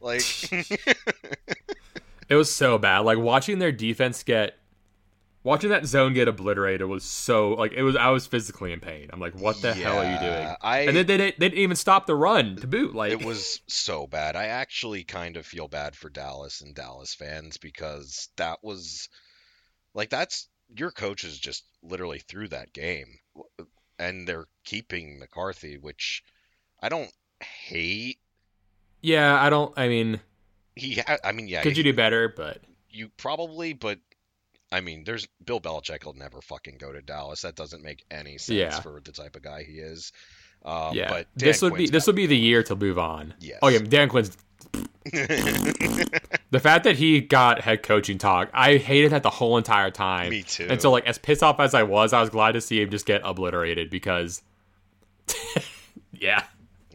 [0.00, 0.24] Like,
[2.28, 3.00] It was so bad.
[3.00, 4.54] Like watching their defense get
[5.46, 9.08] watching that zone get obliterated was so like it was I was physically in pain.
[9.12, 10.54] I'm like, what the hell are you doing?
[10.60, 12.94] I and then they didn't, they didn't even stop the run to boot.
[12.94, 14.34] Like it was so bad.
[14.34, 19.08] I actually kind of feel bad for Dallas and Dallas fans because that was
[19.94, 23.06] like that's your coaches just literally threw that game
[24.00, 26.24] and they're keeping McCarthy, which
[26.82, 28.18] I don't hate.
[29.00, 30.20] Yeah, I don't I mean,
[30.76, 32.58] He ha- I mean, yeah, could you do better, but
[32.90, 33.98] you probably, but
[34.70, 37.42] I mean, there's Bill Belichick will never fucking go to Dallas.
[37.42, 38.80] That doesn't make any sense Yeah.
[38.80, 40.12] for the type of guy he is.
[40.64, 41.08] Um, yeah.
[41.08, 43.34] but Dan this would be this would be the year to move on.
[43.40, 43.58] Yes.
[43.62, 44.36] Oh yeah, Dan Quinn's
[45.04, 50.30] the fact that he got head coaching talk, I hated that the whole entire time.
[50.30, 50.66] Me too.
[50.68, 52.90] And so like as pissed off as I was, I was glad to see him
[52.90, 54.42] just get obliterated because
[56.12, 56.42] Yeah.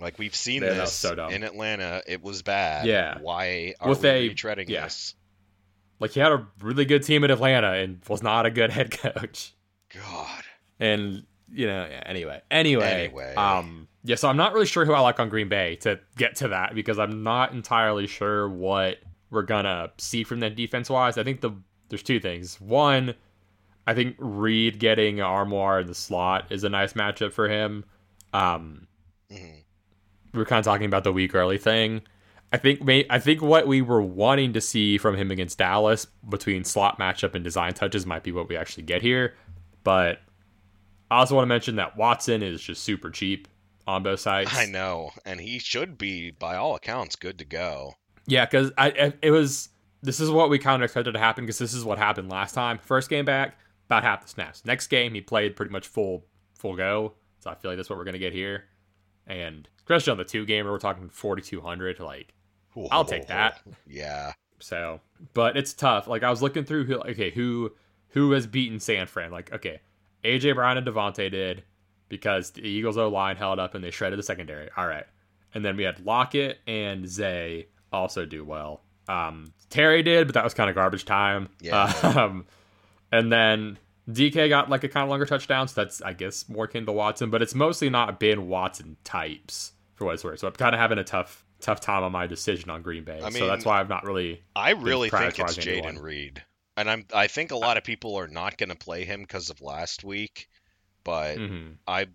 [0.01, 2.85] Like we've seen Yeah, that this so in Atlanta, it was bad.
[2.85, 3.19] Yeah.
[3.21, 4.83] Why are With we a- retreading yeah.
[4.85, 5.15] this?
[5.99, 8.91] Like he had a really good team in Atlanta and was not a good head
[8.91, 9.53] coach.
[9.93, 10.43] God.
[10.79, 12.41] And you know, yeah, anyway.
[12.49, 12.85] Anyway.
[12.85, 13.35] Anyway.
[13.35, 16.35] Um yeah, so I'm not really sure who I like on Green Bay to get
[16.37, 18.97] to that because I'm not entirely sure what
[19.29, 21.17] we're gonna see from them defense wise.
[21.19, 21.51] I think the
[21.89, 22.59] there's two things.
[22.59, 23.13] One,
[23.85, 27.85] I think Reed getting Armoire in the slot is a nice matchup for him.
[28.33, 28.87] Um
[29.31, 29.60] Mhm.
[30.33, 32.01] We were kind of talking about the week early thing.
[32.53, 36.05] I think may, I think what we were wanting to see from him against Dallas
[36.27, 39.35] between slot matchup and design touches might be what we actually get here.
[39.83, 40.19] But
[41.09, 43.47] I also want to mention that Watson is just super cheap
[43.87, 44.49] on both sides.
[44.53, 47.93] I know, and he should be, by all accounts, good to go.
[48.27, 49.69] Yeah, because I I- it was
[50.03, 52.53] this is what we kind of expected to happen because this is what happened last
[52.53, 52.79] time.
[52.79, 54.65] First game back, about half the snaps.
[54.65, 56.25] Next game, he played pretty much full
[56.57, 57.13] full go.
[57.39, 58.65] So I feel like that's what we're gonna get here.
[59.25, 61.99] And especially on the two gamer, we're talking forty two hundred.
[61.99, 62.33] Like
[62.91, 63.61] I'll take that.
[63.87, 64.33] Yeah.
[64.59, 65.01] So,
[65.33, 66.07] but it's tough.
[66.07, 67.71] Like I was looking through who okay, who
[68.09, 69.31] who has beaten San Fran?
[69.31, 69.81] Like, okay,
[70.23, 71.63] AJ Brown and DeVonta did
[72.09, 74.69] because the Eagles O line held up and they shredded the secondary.
[74.77, 75.05] All right.
[75.53, 78.83] And then we had Lockett and Zay also do well.
[79.07, 81.49] Um Terry did, but that was kind of garbage time.
[81.59, 81.91] Yeah.
[82.03, 82.45] Um
[83.11, 83.77] and then
[84.09, 86.91] DK got like a kind of longer touchdown, so that's I guess more akin to
[86.91, 90.39] Watson, but it's mostly not been Watson types for what it's worth.
[90.39, 93.21] So I'm kind of having a tough tough time on my decision on Green Bay.
[93.23, 96.01] I so that's why I'm not really I really think it's Jayden.
[96.01, 96.43] Reed,
[96.75, 99.51] and I'm I think a lot of people are not going to play him because
[99.51, 100.49] of last week,
[101.03, 101.75] but Mhm.
[101.87, 102.07] I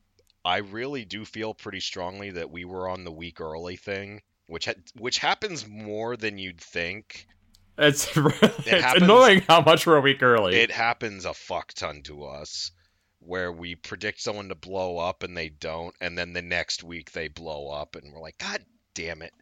[0.44, 4.64] I really do feel pretty strongly that we were on the week early thing, which
[4.66, 7.28] ha- which happens more than you'd think.
[7.78, 10.56] It's it's happens- annoying how much we're a week early.
[10.56, 12.72] It happens a fuck ton to us,
[13.26, 17.12] where we predict someone to blow up and they don't, and then the next week
[17.12, 19.32] they blow up, and we're like, God damn it!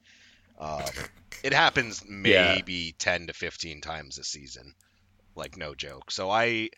[0.58, 0.84] Um,
[1.42, 2.54] it happens Yeah.
[2.54, 4.74] maybe ten to fifteen times a season,
[5.36, 6.10] like no joke.
[6.10, 6.70] So I,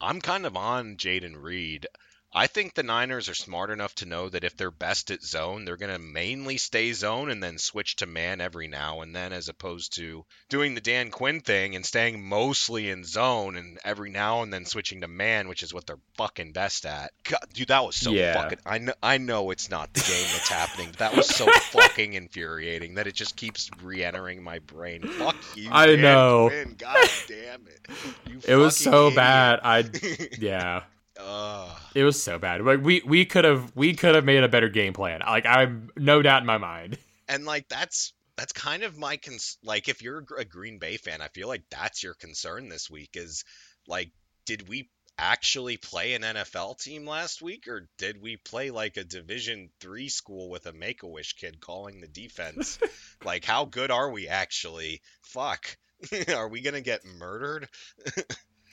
[0.00, 1.86] I'm kind of on Jayden Reed.
[2.32, 5.64] I think the Niners are smart enough to know that if they're best at zone,
[5.64, 9.32] they're going to mainly stay zone and then switch to man every now and then,
[9.32, 14.10] as opposed to doing the Dan Quinn thing and staying mostly in zone and every
[14.10, 17.10] now and then switching to man, which is what they're fucking best at.
[17.24, 18.34] God, dude, that was so Yeah.
[18.34, 18.58] fucking.
[18.64, 22.12] I know, I know it's not the game that's happening, but that was so fucking
[22.12, 25.02] infuriating that it just keeps re-entering my brain.
[25.02, 26.48] Fuck you, I Dan know.
[26.48, 26.76] Quinn.
[26.78, 27.88] God damn it.
[28.28, 29.16] You it was so idiot.
[29.16, 29.60] bad.
[29.64, 29.84] I
[30.38, 30.82] yeah,
[31.22, 31.76] Ugh.
[31.94, 32.62] it was so bad.
[32.62, 35.20] Like we we could have we could have made a better game plan.
[35.20, 36.98] Like I'm no doubt in my mind.
[37.28, 41.20] and like that's that's kind of my cons like if you're a Green Bay fan,
[41.20, 43.44] I feel like that's your concern this week is
[43.86, 44.10] like
[44.46, 49.04] did we actually play an NFL team last week or did we play like a
[49.04, 52.78] division 3 school with a make-a-wish kid calling the defense?
[53.24, 55.02] like how good are we actually?
[55.22, 55.76] Fuck.
[56.34, 57.68] are we going to get murdered?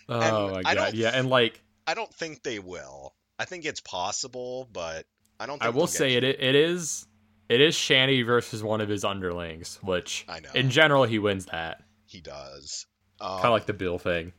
[0.10, 3.16] Oh my god, yeah, and like I don't think they will.
[3.40, 5.06] I think it's possible, but
[5.40, 7.08] I don't think I will say it it is
[7.50, 10.50] it is Shanny versus one of his underlings, which I know.
[10.54, 11.84] in general he wins that.
[12.06, 12.86] He does.
[13.20, 14.34] Um, Kind of like the Bill thing.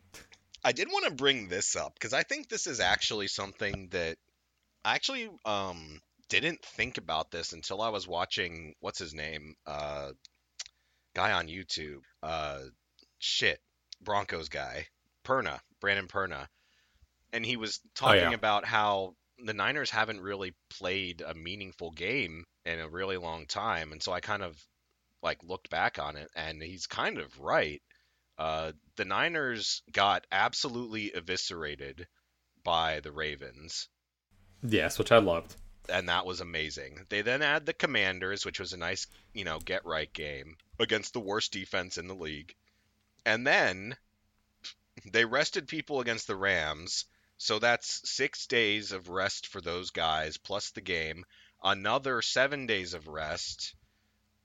[0.64, 4.18] I did want to bring this up because I think this is actually something that
[4.84, 10.10] I actually um didn't think about this until I was watching what's his name uh
[11.14, 12.60] guy on YouTube uh
[13.18, 13.60] shit
[14.02, 14.86] Broncos guy
[15.24, 16.48] Perna Brandon Perna
[17.32, 18.32] and he was talking yeah.
[18.32, 19.14] about how
[19.44, 24.12] the Niners haven't really played a meaningful game in a really long time and so
[24.12, 24.56] I kind of
[25.22, 27.82] like looked back on it and he's kind of right
[28.38, 32.06] uh, the Niners got absolutely eviscerated
[32.62, 33.88] by the Ravens,
[34.62, 35.56] Yes, which I loved.
[35.88, 37.04] and that was amazing.
[37.08, 41.12] They then had the Commanders, which was a nice, you know, get right game against
[41.14, 42.54] the worst defense in the league.
[43.26, 43.96] And then
[45.04, 47.06] they rested people against the Rams,
[47.38, 51.24] so that's six days of rest for those guys, plus the game.
[51.62, 53.74] Another seven days of rest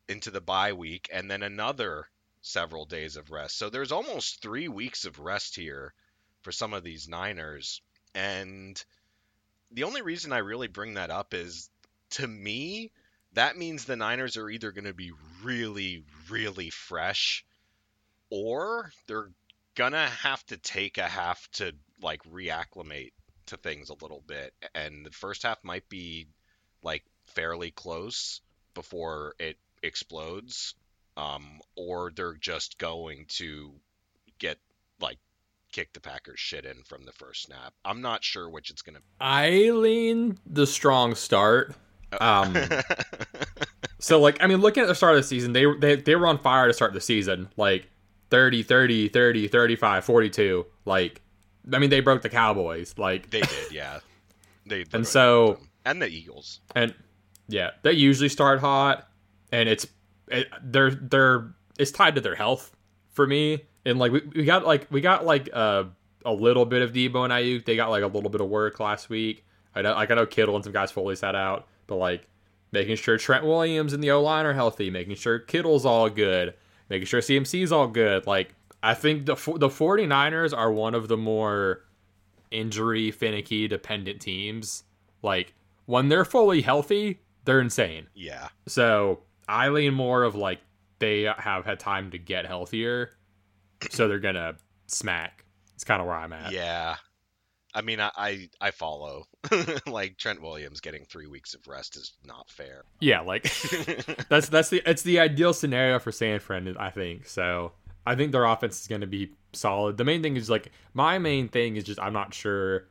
[0.07, 2.07] into the bye week, and then another
[2.41, 3.57] several days of rest.
[3.57, 5.93] So there's almost three weeks of rest here
[6.41, 7.81] for some of these Niners.
[8.13, 8.81] And
[9.71, 11.69] the only reason I really bring that up is
[12.11, 12.91] to me,
[13.33, 17.43] that means the Niners are either going to be really, really fresh
[18.29, 19.31] or they're
[19.73, 21.73] going to have to take a half to
[22.03, 23.11] like reacclimate
[23.47, 24.53] to things a little bit.
[24.75, 26.27] And the first half might be
[26.83, 28.41] like fairly close
[28.73, 30.75] before it explodes
[31.17, 33.71] um, or they're just going to
[34.39, 34.57] get
[34.99, 35.19] like
[35.71, 37.73] kick the Packers shit in from the first snap.
[37.85, 38.99] I'm not sure which it's gonna.
[39.19, 41.75] I lean the strong start.
[42.19, 42.55] Um,
[43.99, 46.27] so like I mean, looking at the start of the season, they they they were
[46.27, 47.87] on fire to start the season, like
[48.29, 50.65] 30, 30, 30, 35, 42.
[50.85, 51.21] Like
[51.71, 53.99] I mean, they broke the Cowboys, like they did, yeah.
[54.65, 56.61] They and so and the Eagles.
[56.73, 56.95] and
[57.49, 59.09] yeah, they usually start hot,
[59.51, 59.85] and it's
[60.29, 62.73] it, they're they're it's tied to their health
[63.11, 63.65] for me.
[63.85, 65.83] And like we, we got like we got like uh,
[66.25, 67.65] a little bit of Deebo and Aiyuk.
[67.65, 69.45] They got like a little bit of work last week.
[69.75, 72.27] I know like I know Kittle and some guys fully sat out, but like
[72.71, 76.53] making sure Trent Williams and the O line are healthy, making sure Kittle's all good,
[76.89, 78.25] making sure CMC's all good.
[78.25, 81.85] Like I think the the 49ers are one of the more
[82.51, 84.83] injury finicky dependent teams.
[85.21, 85.53] Like
[85.85, 88.07] when they're fully healthy, they're insane.
[88.13, 90.59] Yeah, So I lean more of like
[90.99, 93.11] they have had time to get healthier,
[93.89, 94.55] so they're gonna
[94.87, 95.45] smack.
[95.75, 96.51] It's kind of where I'm at.
[96.51, 96.97] yeah.
[97.75, 99.23] I mean, I I, I follow.
[99.87, 102.83] like Trent Williams getting three weeks of rest is not fair.
[102.99, 103.43] Yeah, like
[104.29, 107.27] that's that's the it's the ideal scenario for San Fran, I think.
[107.27, 107.71] So
[108.05, 109.97] I think their offense is gonna be solid.
[109.97, 112.87] The main thing is like my main thing is just I'm not sure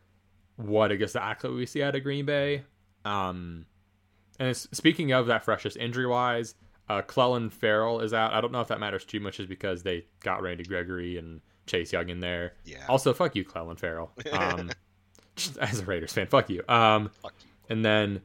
[0.56, 2.64] what exactly we see out of Green Bay.
[3.04, 3.66] Um,
[4.38, 6.54] and it's, speaking of that freshness injury wise,
[6.88, 8.32] uh, Clelin Ferrell is out.
[8.32, 11.40] I don't know if that matters too much, is because they got Randy Gregory and
[11.66, 12.54] Chase Young in there.
[12.64, 12.84] Yeah.
[12.88, 14.12] Also, fuck you, Clelin Ferrell.
[14.32, 14.70] Um,
[15.60, 16.62] as a Raiders fan, fuck you.
[16.68, 17.48] Um, Fuck you.
[17.70, 18.20] and then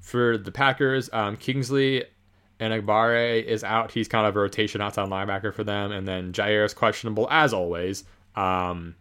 [0.00, 2.04] for the Packers, um, Kingsley
[2.62, 3.90] Enagbare is out.
[3.90, 5.92] He's kind of a rotation outside linebacker for them.
[5.92, 8.04] And then Jaire is questionable as always.
[8.36, 8.94] Um,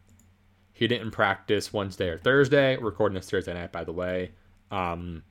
[0.73, 2.75] he didn't practice Wednesday or Thursday.
[2.77, 4.31] Recording this Thursday night, by the way.
[4.71, 5.23] Um,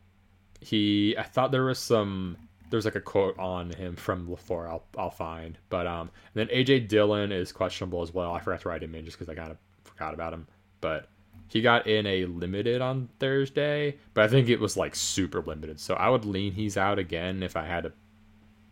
[0.60, 2.36] he, I thought there was some,
[2.70, 4.68] there's like a quote on him from LaFleur.
[4.68, 5.58] I'll, I'll find.
[5.68, 8.32] But um, and then AJ Dillon is questionable as well.
[8.32, 10.46] I forgot to write him in just because I kind of forgot about him.
[10.80, 11.08] But
[11.48, 15.80] he got in a limited on Thursday, but I think it was like super limited.
[15.80, 17.92] So I would lean he's out again if I had to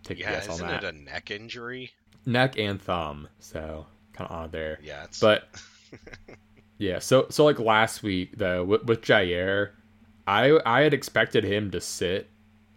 [0.08, 1.92] take a Yeah, guess on isn't it a neck injury?
[2.26, 4.78] Neck and thumb, so kind of odd there.
[4.82, 5.48] Yeah, it's But
[6.78, 9.70] yeah, so so like last week though with, with Jaire,
[10.26, 12.28] I I had expected him to sit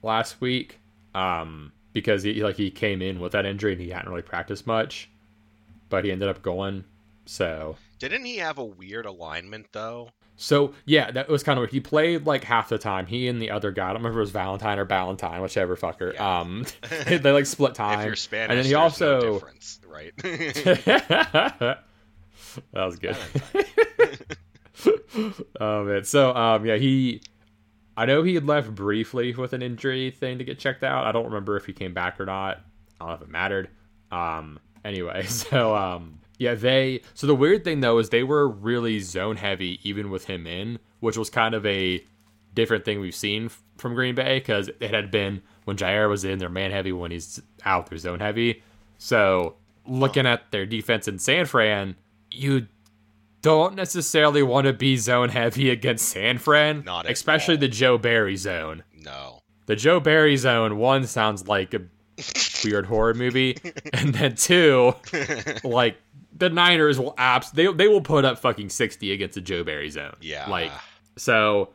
[0.03, 0.79] last week,
[1.13, 4.67] um, because he like he came in with that injury and he hadn't really practiced
[4.67, 5.09] much,
[5.89, 6.83] but he ended up going.
[7.25, 10.09] So didn't he have a weird alignment though?
[10.41, 13.05] So yeah, that was kind of he played like half the time.
[13.05, 15.77] He and the other guy, I don't remember if it was Valentine or Valentine, whichever
[15.77, 16.15] fucker.
[16.15, 16.39] Yeah.
[16.39, 16.65] Um,
[17.05, 18.07] they like split If time.
[18.07, 20.11] you're Spanish, and then he also no difference, right?
[20.17, 21.77] that
[22.73, 23.17] was good.
[25.59, 27.21] oh man, so um, yeah, he.
[27.95, 31.05] I know he had left briefly with an injury thing to get checked out.
[31.05, 32.57] I don't remember if he came back or not.
[32.99, 33.69] I don't know if it mattered.
[34.11, 37.01] Um, anyway, so um, yeah, they.
[37.13, 40.79] So the weird thing though is they were really zone heavy even with him in,
[40.99, 42.03] which was kind of a
[42.55, 46.39] different thing we've seen from Green Bay because it had been when Jaire was in,
[46.39, 46.91] they're man heavy.
[46.91, 48.63] When he's out, they're zone heavy.
[48.97, 51.95] So looking at their defense in San Fran,
[52.31, 52.67] you
[53.43, 57.59] don't necessarily want to be zone heavy against San Fran, Not especially all.
[57.61, 58.83] the Joe Barry zone.
[58.99, 59.41] no.
[59.67, 61.81] the Joe Barry zone one sounds like a
[62.63, 63.57] weird horror movie,
[63.93, 64.93] and then two,
[65.63, 65.97] like
[66.41, 69.89] the Niners will abs they they will put up fucking sixty against the Joe Barry
[69.91, 70.15] zone.
[70.21, 70.49] Yeah.
[70.49, 70.71] like
[71.15, 71.69] so.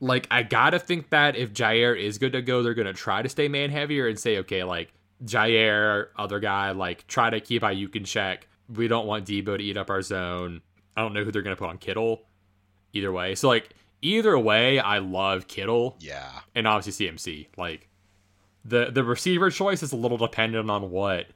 [0.00, 3.28] Like I gotta think that if Jaire is good to go, they're gonna try to
[3.28, 4.92] stay man heavier and say, okay, like
[5.24, 8.48] Jaire, other guy, like try to keep Aiyuk in check.
[8.74, 10.62] We don't want Deebo to eat up our zone.
[10.96, 12.22] I don't know who they're gonna put on Kittle.
[12.94, 13.70] Either way, so like
[14.02, 16.40] either way, I love Kittle yeah.
[16.54, 17.48] and obviously CMC.
[17.58, 17.88] Like
[18.64, 21.26] the the receiver choice is a little dependent on what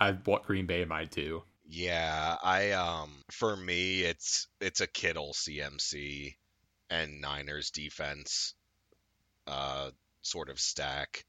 [0.00, 1.42] I what Green Bay might do.
[1.68, 6.36] Yeah, I um for me it's it's a Kittle CMC
[6.90, 8.54] and Niners defense
[9.46, 9.90] uh
[10.22, 11.24] sort of stack.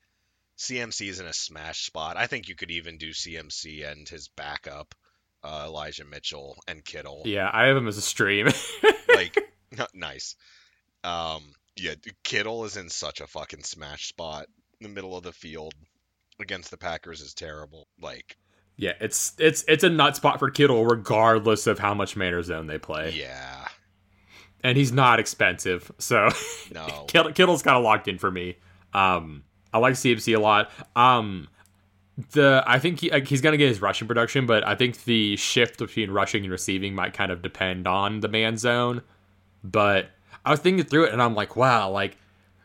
[0.57, 2.17] CMC is in a smash spot.
[2.17, 4.95] I think you could even do CMC and his backup,
[5.43, 7.21] uh, Elijah Mitchell and Kittle.
[7.25, 8.47] Yeah, I have him as a stream.
[9.15, 9.35] Like
[9.95, 10.35] nice.
[11.03, 11.41] Um
[11.75, 14.45] yeah, Kittle is in such a fucking smash spot
[14.79, 15.73] in the middle of the field
[16.39, 17.87] against the Packers is terrible.
[17.99, 18.37] Like
[18.77, 22.67] yeah, it's it's it's a nut spot for Kittle regardless of how much Manor zone
[22.67, 23.11] they play.
[23.11, 23.67] yeah.
[24.63, 26.29] And he's not expensive, so
[26.73, 27.05] No.
[27.07, 28.57] Kittle, Kittle's kind of locked in for me.
[28.93, 30.71] Um, I like CMC a lot.
[30.95, 31.47] Um,
[32.31, 35.77] the I think he, he's gonna get his rushing production, but I think the shift
[35.77, 39.03] between rushing and receiving might kind of depend on the man zone.
[39.63, 40.09] But
[40.43, 42.17] I was thinking through it, and I'm like, wow, like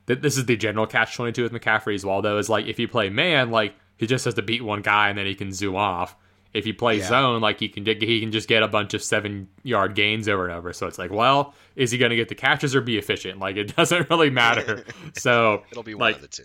[0.07, 2.23] th- this is the general catch twenty two with McCaffrey as well.
[2.23, 5.09] Though is like if you play man, like he just has to beat one guy
[5.09, 6.16] and then he can zoom off.
[6.55, 7.09] If he plays Yeah.
[7.09, 10.45] zone, like he can he can just get a bunch of seven yard gains over
[10.45, 10.72] and over.
[10.74, 13.38] So it's like, well, is he gonna get the catches or be efficient?
[13.38, 14.84] Like it doesn't really matter.
[15.14, 16.45] so It'll be one like of the two.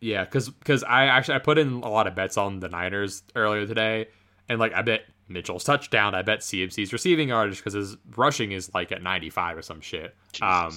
[0.00, 3.24] yeah, because because I actually I put in a lot of bets on the Niners
[3.34, 4.06] earlier today,
[4.48, 8.72] and like I bet Mitchell's touchdown, I bet CMC's receiving yardage because his rushing is
[8.72, 10.14] like at ninety five or some shit.
[10.40, 10.72] Um,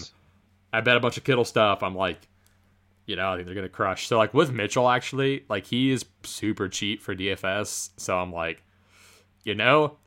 [0.73, 1.83] I bet a bunch of Kittle stuff.
[1.83, 2.17] I'm like,
[3.05, 4.07] you know, I think they're gonna crush.
[4.07, 7.91] So like with Mitchell, actually, like he is super cheap for DFS.
[7.97, 8.63] So I'm like,
[9.43, 9.97] you know,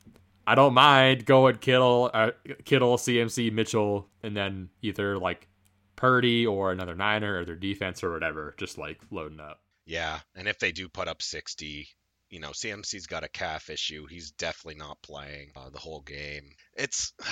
[0.46, 2.30] I don't mind going Kittle, uh,
[2.64, 5.48] Kittle, CMC, Mitchell, and then either like
[5.96, 9.60] Purdy or another Niner or their defense or whatever, just like loading up.
[9.86, 11.88] Yeah, and if they do put up 60,
[12.30, 14.06] you know, CMC's got a calf issue.
[14.06, 16.50] He's definitely not playing uh, the whole game.
[16.74, 17.12] It's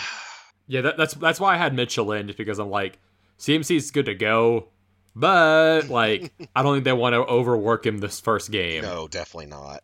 [0.68, 2.98] Yeah, that, that's that's why I had Mitchell in, just because I'm like,
[3.38, 4.68] CMC's good to go,
[5.14, 8.82] but like I don't think they want to overwork him this first game.
[8.82, 9.82] no, definitely not.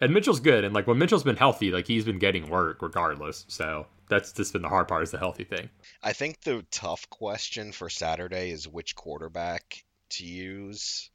[0.00, 3.44] And Mitchell's good, and like when Mitchell's been healthy, like he's been getting work regardless.
[3.48, 5.68] So that's just been the hard part is the healthy thing.
[6.02, 11.10] I think the tough question for Saturday is which quarterback to use.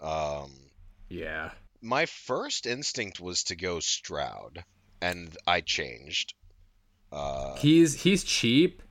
[0.00, 0.52] Um,
[1.08, 4.64] Yeah, my first instinct was to go Stroud,
[5.00, 6.34] and I changed.
[7.10, 8.82] Uh, he's he's cheap.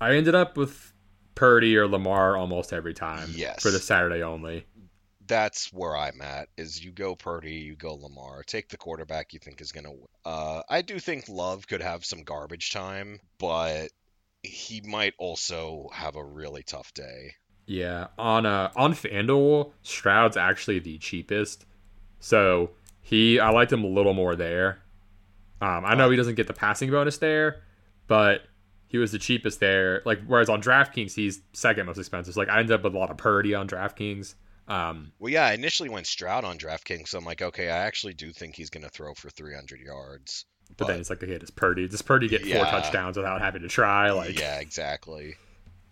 [0.00, 0.93] I ended up with
[1.34, 3.30] Purdy or Lamar almost every time.
[3.34, 3.62] Yes.
[3.62, 4.66] for the Saturday only.
[5.26, 6.48] that's where I'm at.
[6.56, 8.42] Is you go Purdy, you go Lamar.
[8.42, 10.06] Take the quarterback you think is gonna win.
[10.24, 13.88] Uh, I do think Love could have some garbage time, but
[14.42, 17.32] he might also have a really tough day.
[17.66, 21.64] Yeah, on uh on FanDuel, Stroud's actually the cheapest.
[22.20, 22.70] So
[23.00, 24.82] he I liked him a little more there.
[25.62, 27.62] Um I know he doesn't get the passing bonus there,
[28.06, 28.42] but
[28.94, 30.02] he was the cheapest there.
[30.04, 32.32] Like whereas on DraftKings he's second most expensive.
[32.34, 34.36] So, like I ended up with a lot of Purdy on DraftKings.
[34.68, 38.14] Um Well, yeah, I initially went Stroud on DraftKings, so I'm like, okay, I actually
[38.14, 40.44] do think he's gonna throw for 300 yards.
[40.76, 43.68] but, then it's like okay, does Purdy does Purdy get four touchdowns without having to
[43.68, 44.12] try?
[44.12, 45.34] Like yeah, exactly.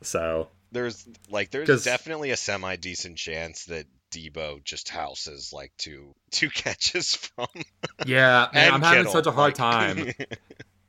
[0.03, 6.14] so There's like there's definitely a semi decent chance that Deebo just houses like two
[6.30, 7.48] two catches from
[8.07, 10.12] Yeah, man, and I'm having such a hard like- time.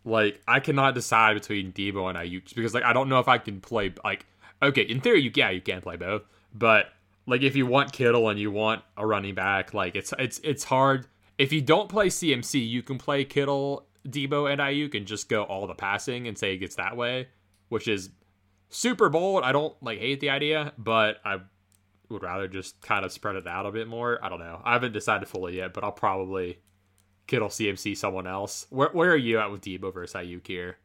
[0.06, 3.38] like I cannot decide between Deebo and Aiyuk because like I don't know if I
[3.38, 4.26] can play like
[4.62, 6.24] okay in theory you yeah you can play both
[6.54, 6.88] but
[7.26, 10.66] like if you want Kittle and you want a running back like it's it's it's
[10.66, 11.08] hard.
[11.38, 15.43] If you don't play CMC you can play Kittle Deebo and Aiyuk and just go
[15.43, 17.30] all the passing and say it gets that way
[17.70, 18.10] which is
[18.70, 19.43] super bold.
[19.43, 21.39] I don't like hate the idea but I
[22.10, 24.20] would rather just kind of spread it out a bit more.
[24.22, 24.62] I don't know.
[24.64, 26.60] I haven't decided fully yet but I'll probably
[27.28, 28.65] Kittle, CMC, someone else.
[28.69, 30.78] Where where are you at with Deebo versus Aiyuk here?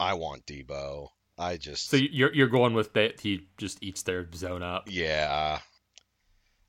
[0.00, 1.08] I want Deebo.
[1.38, 4.84] I just So you're you're going with that he just eats their zone up.
[4.90, 5.60] yeah.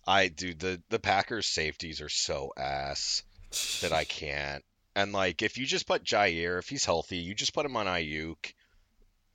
[0.06, 3.24] I do the the Packers safeties are so ass
[3.82, 4.64] that I can't.
[4.96, 7.86] And like if you just put Jaire, if he's healthy, you just put him on
[7.86, 8.54] Aiyuk.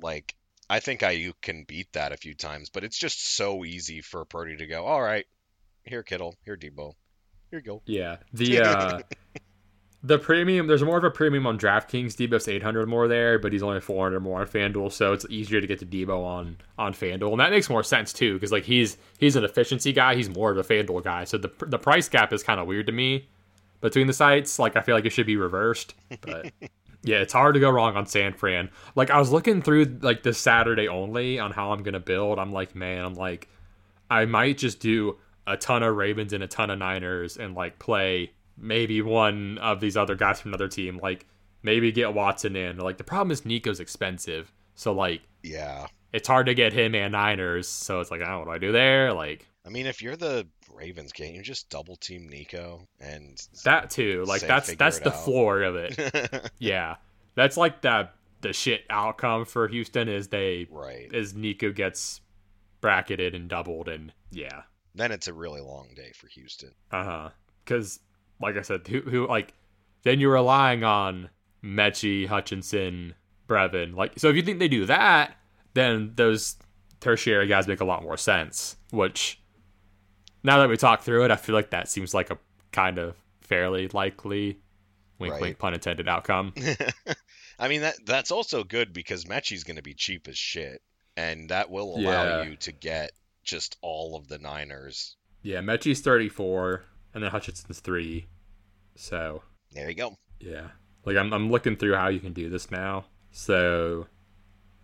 [0.01, 0.35] Like
[0.69, 4.25] I think Aiyuk can beat that a few times, but it's just so easy for
[4.25, 5.27] Purdy to go, all right,
[5.85, 6.95] here Kittle, here Deebo,
[7.51, 7.83] here you go.
[7.87, 8.17] Yeah.
[8.33, 9.01] The uh
[10.03, 10.67] the premium.
[10.67, 12.15] There's more of a premium on DraftKings.
[12.15, 15.67] Deebo's 800 more there, but he's only 400 more on FanDuel, so it's easier to
[15.67, 18.99] get to Deebo on on FanDuel, and that makes more sense too because like he's
[19.19, 20.15] he's an efficiency guy.
[20.15, 22.87] He's more of a FanDuel guy, so the the price gap is kind of weird
[22.87, 23.29] to me
[23.81, 24.59] between the sites.
[24.59, 26.53] Like I feel like it should be reversed, but.
[27.05, 28.71] Yeah, it's hard to go wrong on San Fran.
[28.95, 32.39] Like I was looking through like this Saturday only on how I'm gonna build.
[32.39, 33.49] I'm like, man, I'm like,
[34.09, 37.81] I might just do a ton of Ravens and a ton of Niners and like
[37.81, 40.99] play maybe one of these other guys from another team.
[41.03, 41.27] Like
[41.63, 42.79] maybe get Watson in.
[42.79, 45.87] Like the problem is Nico's expensive, so like Yeah.
[46.13, 47.69] it's hard to get him and Niners.
[47.69, 49.13] So it's like, I oh, what do I do there?
[49.13, 53.91] Like I mean, if you're the Ravens, can't you just double team Nico and that
[53.91, 54.25] too.
[54.27, 55.25] Like that's that's the out.
[55.25, 56.51] floor of it.
[56.59, 56.97] yeah,
[57.35, 58.09] that's like the
[58.41, 61.09] the shit outcome for Houston is they right?
[61.13, 62.21] is Nico gets
[62.81, 64.63] bracketed and doubled and yeah,
[64.97, 66.73] Then it's a really long day for Houston.
[66.91, 67.29] uh huh.
[67.65, 68.01] Because
[68.43, 69.55] like I said, who who like
[70.03, 71.31] then you're relying on
[71.65, 73.15] Metchie, Hutchinson,
[73.49, 73.95] Brevin.
[73.95, 75.37] Like so, if you think they do that,
[75.75, 76.57] then those
[77.01, 78.77] tertiary guys make a lot more sense.
[78.91, 79.41] Which
[80.43, 82.39] now that we talk through it, I feel like that seems like a
[82.73, 84.59] kind of fairly likely,
[85.19, 85.43] wink Right.
[85.43, 86.53] wink pun intended outcome.
[87.59, 90.83] I mean that that's also good because Metchie's going to be cheap as shit,
[91.17, 92.43] and that will allow Yeah.
[92.45, 93.13] you to get
[93.45, 95.17] just all of the Niners.
[95.43, 96.85] Yeah, Metchie's 34,
[97.15, 98.27] and then Hutchinson's 3.
[98.95, 100.17] So, There you go.
[100.41, 100.69] yeah.
[101.05, 103.07] Like, I'm, I'm looking through how you can do this now.
[103.33, 104.07] So,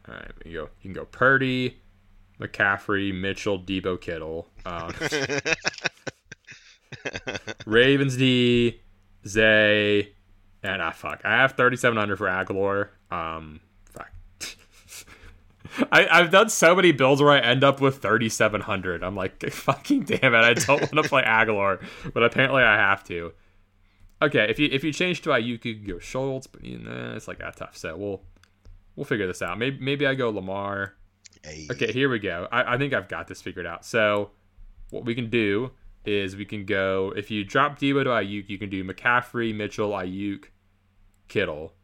[0.09, 0.63] all right, you go.
[0.63, 1.79] You can go Purdy,
[2.41, 4.49] McCaffrey, Mitchell, Deebo, Kittle.
[4.67, 4.93] Um,
[7.67, 8.81] Ravens D,
[9.27, 10.13] Zay,
[10.63, 11.21] and ah fuck.
[11.25, 12.89] I have 3700 for Agholor.
[13.11, 14.11] Um, fuck.
[15.93, 19.05] I, I've done so many builds where I end up with 3700.
[19.05, 23.05] I'm like, fucking damn it, I don't want to play Agholor, but apparently I have
[23.05, 23.33] to.
[24.21, 27.13] Okay, if you if you change to Aiyuk, you could go Schultz, but you know,
[27.15, 27.77] it's like a tough.
[27.77, 27.99] set.
[27.99, 28.23] we'll
[28.97, 29.59] we'll figure this out.
[29.59, 30.95] Maybe maybe I go Lamar.
[31.45, 31.69] Hey.
[31.71, 32.49] Okay, here we go.
[32.51, 33.85] I, I think I've got this figured out.
[33.85, 34.31] So,
[34.91, 35.71] what we can do
[36.05, 39.91] is we can go if you drop Deebo to Aiyuk, you can do McCaffrey, Mitchell,
[39.91, 40.47] Aiyuk,
[41.29, 41.75] Kittle,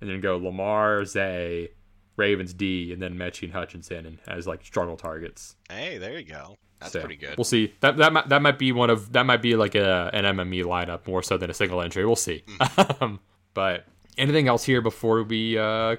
[0.00, 1.70] and then go Lamar, Zay,
[2.16, 5.54] Ravens D, and then Metchie and Hutchinson and as like struggle targets.
[5.70, 6.56] Hey, there you go.
[6.80, 7.36] That's So, pretty good.
[7.38, 7.72] We'll see.
[7.80, 10.64] That that might, that might be one of that might be like a an MME
[10.64, 12.04] lineup more so than a single entry.
[12.04, 12.42] We'll see.
[12.46, 13.02] Mm.
[13.02, 13.20] um,
[13.54, 13.86] but
[14.18, 15.96] anything else here before we uh,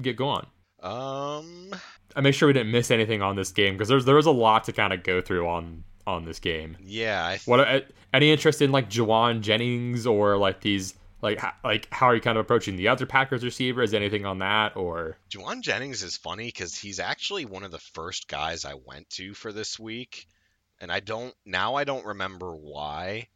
[0.00, 0.46] get going?
[0.82, 1.70] Um,
[2.14, 4.30] I make sure we didn't miss anything on this game because there's there was a
[4.30, 6.76] lot to kind of go through on on this game.
[6.82, 11.50] yeah, I th- What any interest in like Jauan Jennings or like these like ho-
[11.64, 13.94] like how are you kind of approaching the other Packers receivers?
[13.94, 18.28] Anything on that or Jauan Jennings is funny because he's actually one of the first
[18.28, 20.26] guys I went to for this week,
[20.80, 23.28] and I don't now I don't remember why,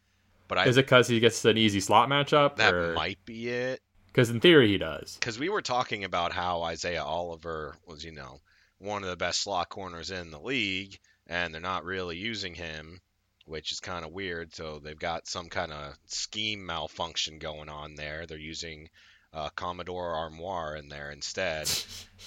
[0.49, 2.57] but I is it because he gets an easy slot matchup?
[2.57, 3.80] that or might be it.
[4.07, 5.16] because in theory he does.
[5.18, 8.41] because we were talking about how Isaiah Oliver was, you know,
[8.78, 13.01] one of the best slot corners in the league, and they're not really using him,
[13.47, 14.55] which is kind of weird.
[14.55, 18.26] So they've got some kind of scheme malfunction going on there.
[18.26, 18.88] They're using
[19.32, 21.70] uh, Deommodore Lenoir in there instead,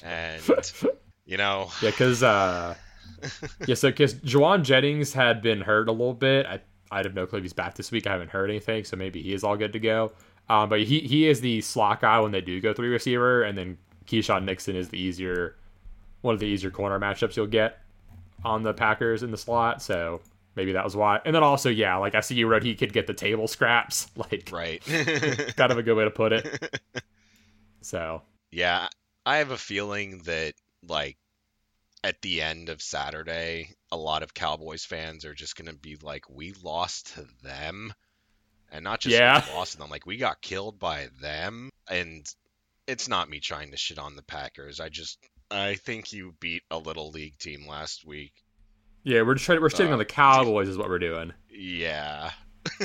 [0.03, 0.41] and
[1.26, 2.76] you know, Yeah, because uh,
[3.68, 6.45] yeah, so because Jauan Jennings had been hurt a little bit.
[6.45, 6.61] I
[6.91, 8.07] I have no clue if he's back this week.
[8.07, 10.11] I haven't heard anything, so maybe he is all good to go.
[10.49, 13.57] Um, but he he is the slot guy when they do go three receiver, and
[13.57, 15.55] then Keisean Nixon is the easier
[16.22, 17.80] one of the easier corner matchups you'll get
[18.43, 19.82] on the Packers in the slot.
[19.82, 20.22] So
[20.56, 21.22] maybe that was why.
[21.26, 24.08] And then also, yeah, like I see you wrote he could get the table scraps,
[24.16, 24.82] like right?
[25.58, 26.82] kind of a good way to put it.
[27.82, 28.89] So Yeah,
[29.26, 31.18] I have a feeling that like
[32.03, 36.30] at the end of Saturday, a lot of Cowboys fans are just gonna be like,
[36.30, 37.93] "We lost to them,"
[38.70, 39.43] and not just Yeah.
[39.45, 41.72] lost to them, like we got killed by them.
[41.89, 42.26] And
[42.88, 44.80] it's not me trying to shit on the Packers.
[44.80, 45.20] I just
[45.51, 48.34] I think you beat a little league team last week.
[49.06, 49.62] Yeah, we're just trying.
[49.62, 51.32] We're sitting Uh, on the Cowboys, is what we're doing.
[51.49, 52.32] Yeah.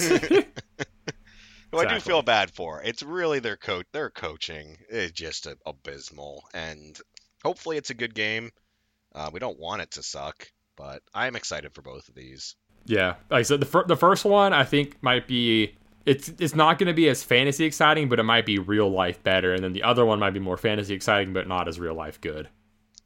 [1.73, 2.83] Who I do feel bad for.
[2.83, 3.87] It's really their coach.
[3.93, 6.99] Their coaching is just a- abysmal, and
[7.45, 8.51] hopefully it's a good game.
[9.14, 12.57] Uh, we don't want it to suck, but I'm excited for both of these.
[12.87, 16.55] Yeah, like I said, the fir- the first one I think might be it's it's
[16.57, 19.62] not going to be as fantasy exciting, but it might be real life better, and
[19.62, 22.49] then the other one might be more fantasy exciting, but not as real life good.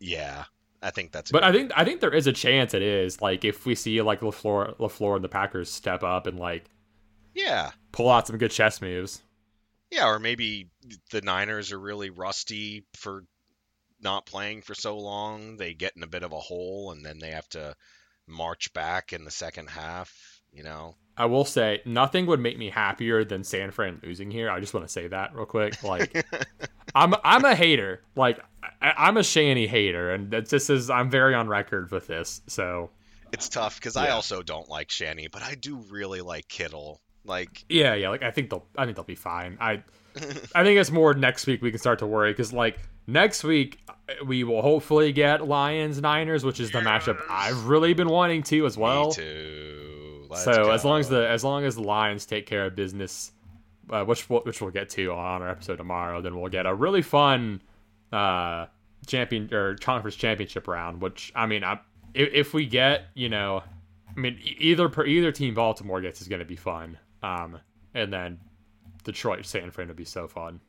[0.01, 0.45] Yeah,
[0.85, 1.33] I think that's.
[1.33, 4.03] But I think I think there is a chance it is like if we see
[4.03, 6.67] like LaFleur LaFleur and the Packers step up and like
[7.35, 9.23] yeah, pull out some good chess moves.
[9.91, 10.69] yeah, or maybe
[11.11, 13.25] the Niners are really rusty for
[14.03, 15.57] not playing for so long.
[15.57, 17.75] They get in a bit of a hole, and then they have to
[18.27, 20.13] march back in the second half.
[20.53, 24.51] You know, I will say nothing would make me happier than San Fran losing here.
[24.51, 25.83] I just want to say that real quick.
[25.83, 26.27] Like,
[26.95, 28.03] I'm I'm a hater.
[28.17, 28.41] Like,
[28.83, 32.43] I, am a Shanny hater, and just as I'm very on record with this.
[32.49, 32.91] So
[33.33, 37.01] it's tough because I also don't like Shanny, but I do really like Kittle.
[37.25, 38.09] Like, yeah, yeah.
[38.09, 39.57] Like, I think they'll I think they'll be fine.
[39.61, 39.83] I
[40.55, 43.79] I think it's more next week we can start to worry because like next week
[43.89, 43.93] uh,
[44.27, 48.67] we will hopefully get Lions Niners, which is the matchup I've really been wanting to
[48.67, 49.09] as well.
[49.09, 50.04] Me too.
[50.35, 50.71] Let's so go.
[50.71, 53.33] as long as the as long as the Lions take care of business,
[53.91, 57.03] uh, which which we'll get to on our episode tomorrow, then we'll get a really
[57.03, 57.63] fun
[58.13, 58.67] uh,
[59.07, 61.01] champion or conference championship round.
[61.01, 61.81] Which I mean, I,
[62.15, 63.63] if, if we get you know,
[64.17, 66.99] I mean either per either team Baltimore gets is going to be fun.
[67.23, 67.59] Um,
[67.95, 68.39] and then
[69.05, 70.61] Detroit San Fran would be so fun.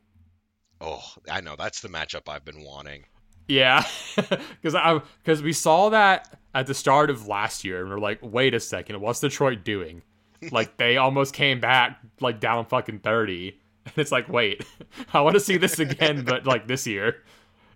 [0.80, 3.04] Oh, I know that's the matchup I've been wanting.
[3.48, 3.84] Yeah,
[4.16, 8.18] because I because we saw that at the start of last year, and we're like,
[8.22, 10.02] wait a second, what's Detroit doing?
[10.50, 14.64] like they almost came back like down fucking thirty, and it's like, wait,
[15.12, 17.22] I want to see this again, but like this year.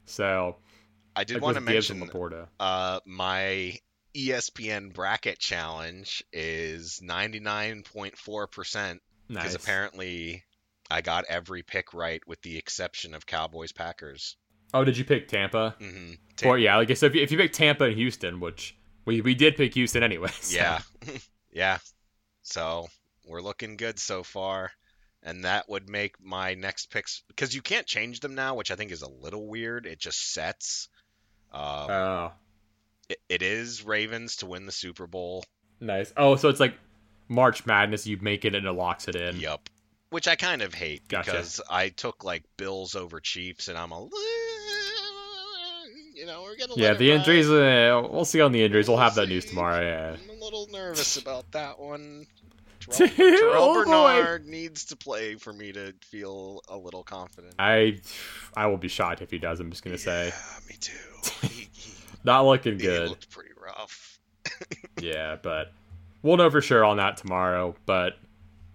[0.06, 0.56] So
[1.14, 2.10] I did like want to mention
[2.58, 3.78] uh, my
[4.14, 10.42] ESPN bracket challenge is ninety nine point four percent because apparently
[10.90, 14.36] I got every pick right with the exception of Cowboys Packers.
[14.72, 15.74] Oh, did you pick Tampa?
[15.80, 16.12] Mm-hmm.
[16.36, 16.48] Tampa.
[16.48, 19.34] Or yeah, like so if you, if you pick Tampa and Houston, which we we
[19.34, 20.30] did pick Houston anyway.
[20.40, 20.56] So.
[20.56, 20.80] Yeah,
[21.52, 21.78] yeah.
[22.42, 22.88] So
[23.26, 24.70] we're looking good so far,
[25.22, 28.76] and that would make my next picks because you can't change them now, which I
[28.76, 29.86] think is a little weird.
[29.86, 30.88] It just sets.
[31.52, 32.32] Um, oh.
[33.08, 35.44] It, it is Ravens to win the Super Bowl.
[35.80, 36.12] Nice.
[36.16, 36.74] Oh, so it's like
[37.28, 38.06] March Madness.
[38.06, 39.40] You make it and it locks it in.
[39.40, 39.68] Yep.
[40.10, 41.30] Which I kind of hate gotcha.
[41.30, 44.00] because I took like Bills over Chiefs, and I'm a
[46.20, 46.74] you know, we're gonna.
[46.76, 47.48] Yeah, the injuries.
[47.50, 48.88] Uh, we'll see on the injuries.
[48.88, 49.22] We'll, we'll have see.
[49.22, 49.80] that news tomorrow.
[49.80, 50.16] Yeah.
[50.22, 52.26] I'm a little nervous about that one.
[52.90, 54.50] Terrel, Terrel oh, Bernard boy.
[54.50, 57.54] needs to play for me to feel a little confident.
[57.58, 58.00] I,
[58.56, 59.60] I will be shocked if he does.
[59.60, 60.32] I'm just gonna yeah, say.
[60.68, 61.46] me too.
[61.46, 61.92] He, he,
[62.24, 63.08] Not looking good.
[63.08, 64.18] looked pretty rough.
[65.00, 65.72] yeah, but
[66.22, 67.74] we'll know for sure on that tomorrow.
[67.86, 68.18] But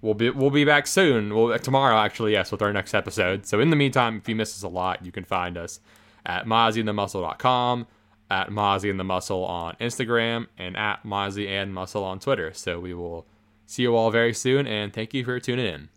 [0.02, 1.36] we'll be we'll be back soon.
[1.36, 3.46] Well, tomorrow actually, yes, with our next episode.
[3.46, 5.80] So in the meantime, if you miss us a lot, you can find us
[6.26, 7.88] at MozzieandTheMuscle.com,
[8.30, 12.53] at Mozzie and the Muscle on Instagram, and at Mozzie and Muscle on Twitter.
[12.53, 13.26] So we will
[13.65, 15.89] see you all very soon, and thank you for tuning in.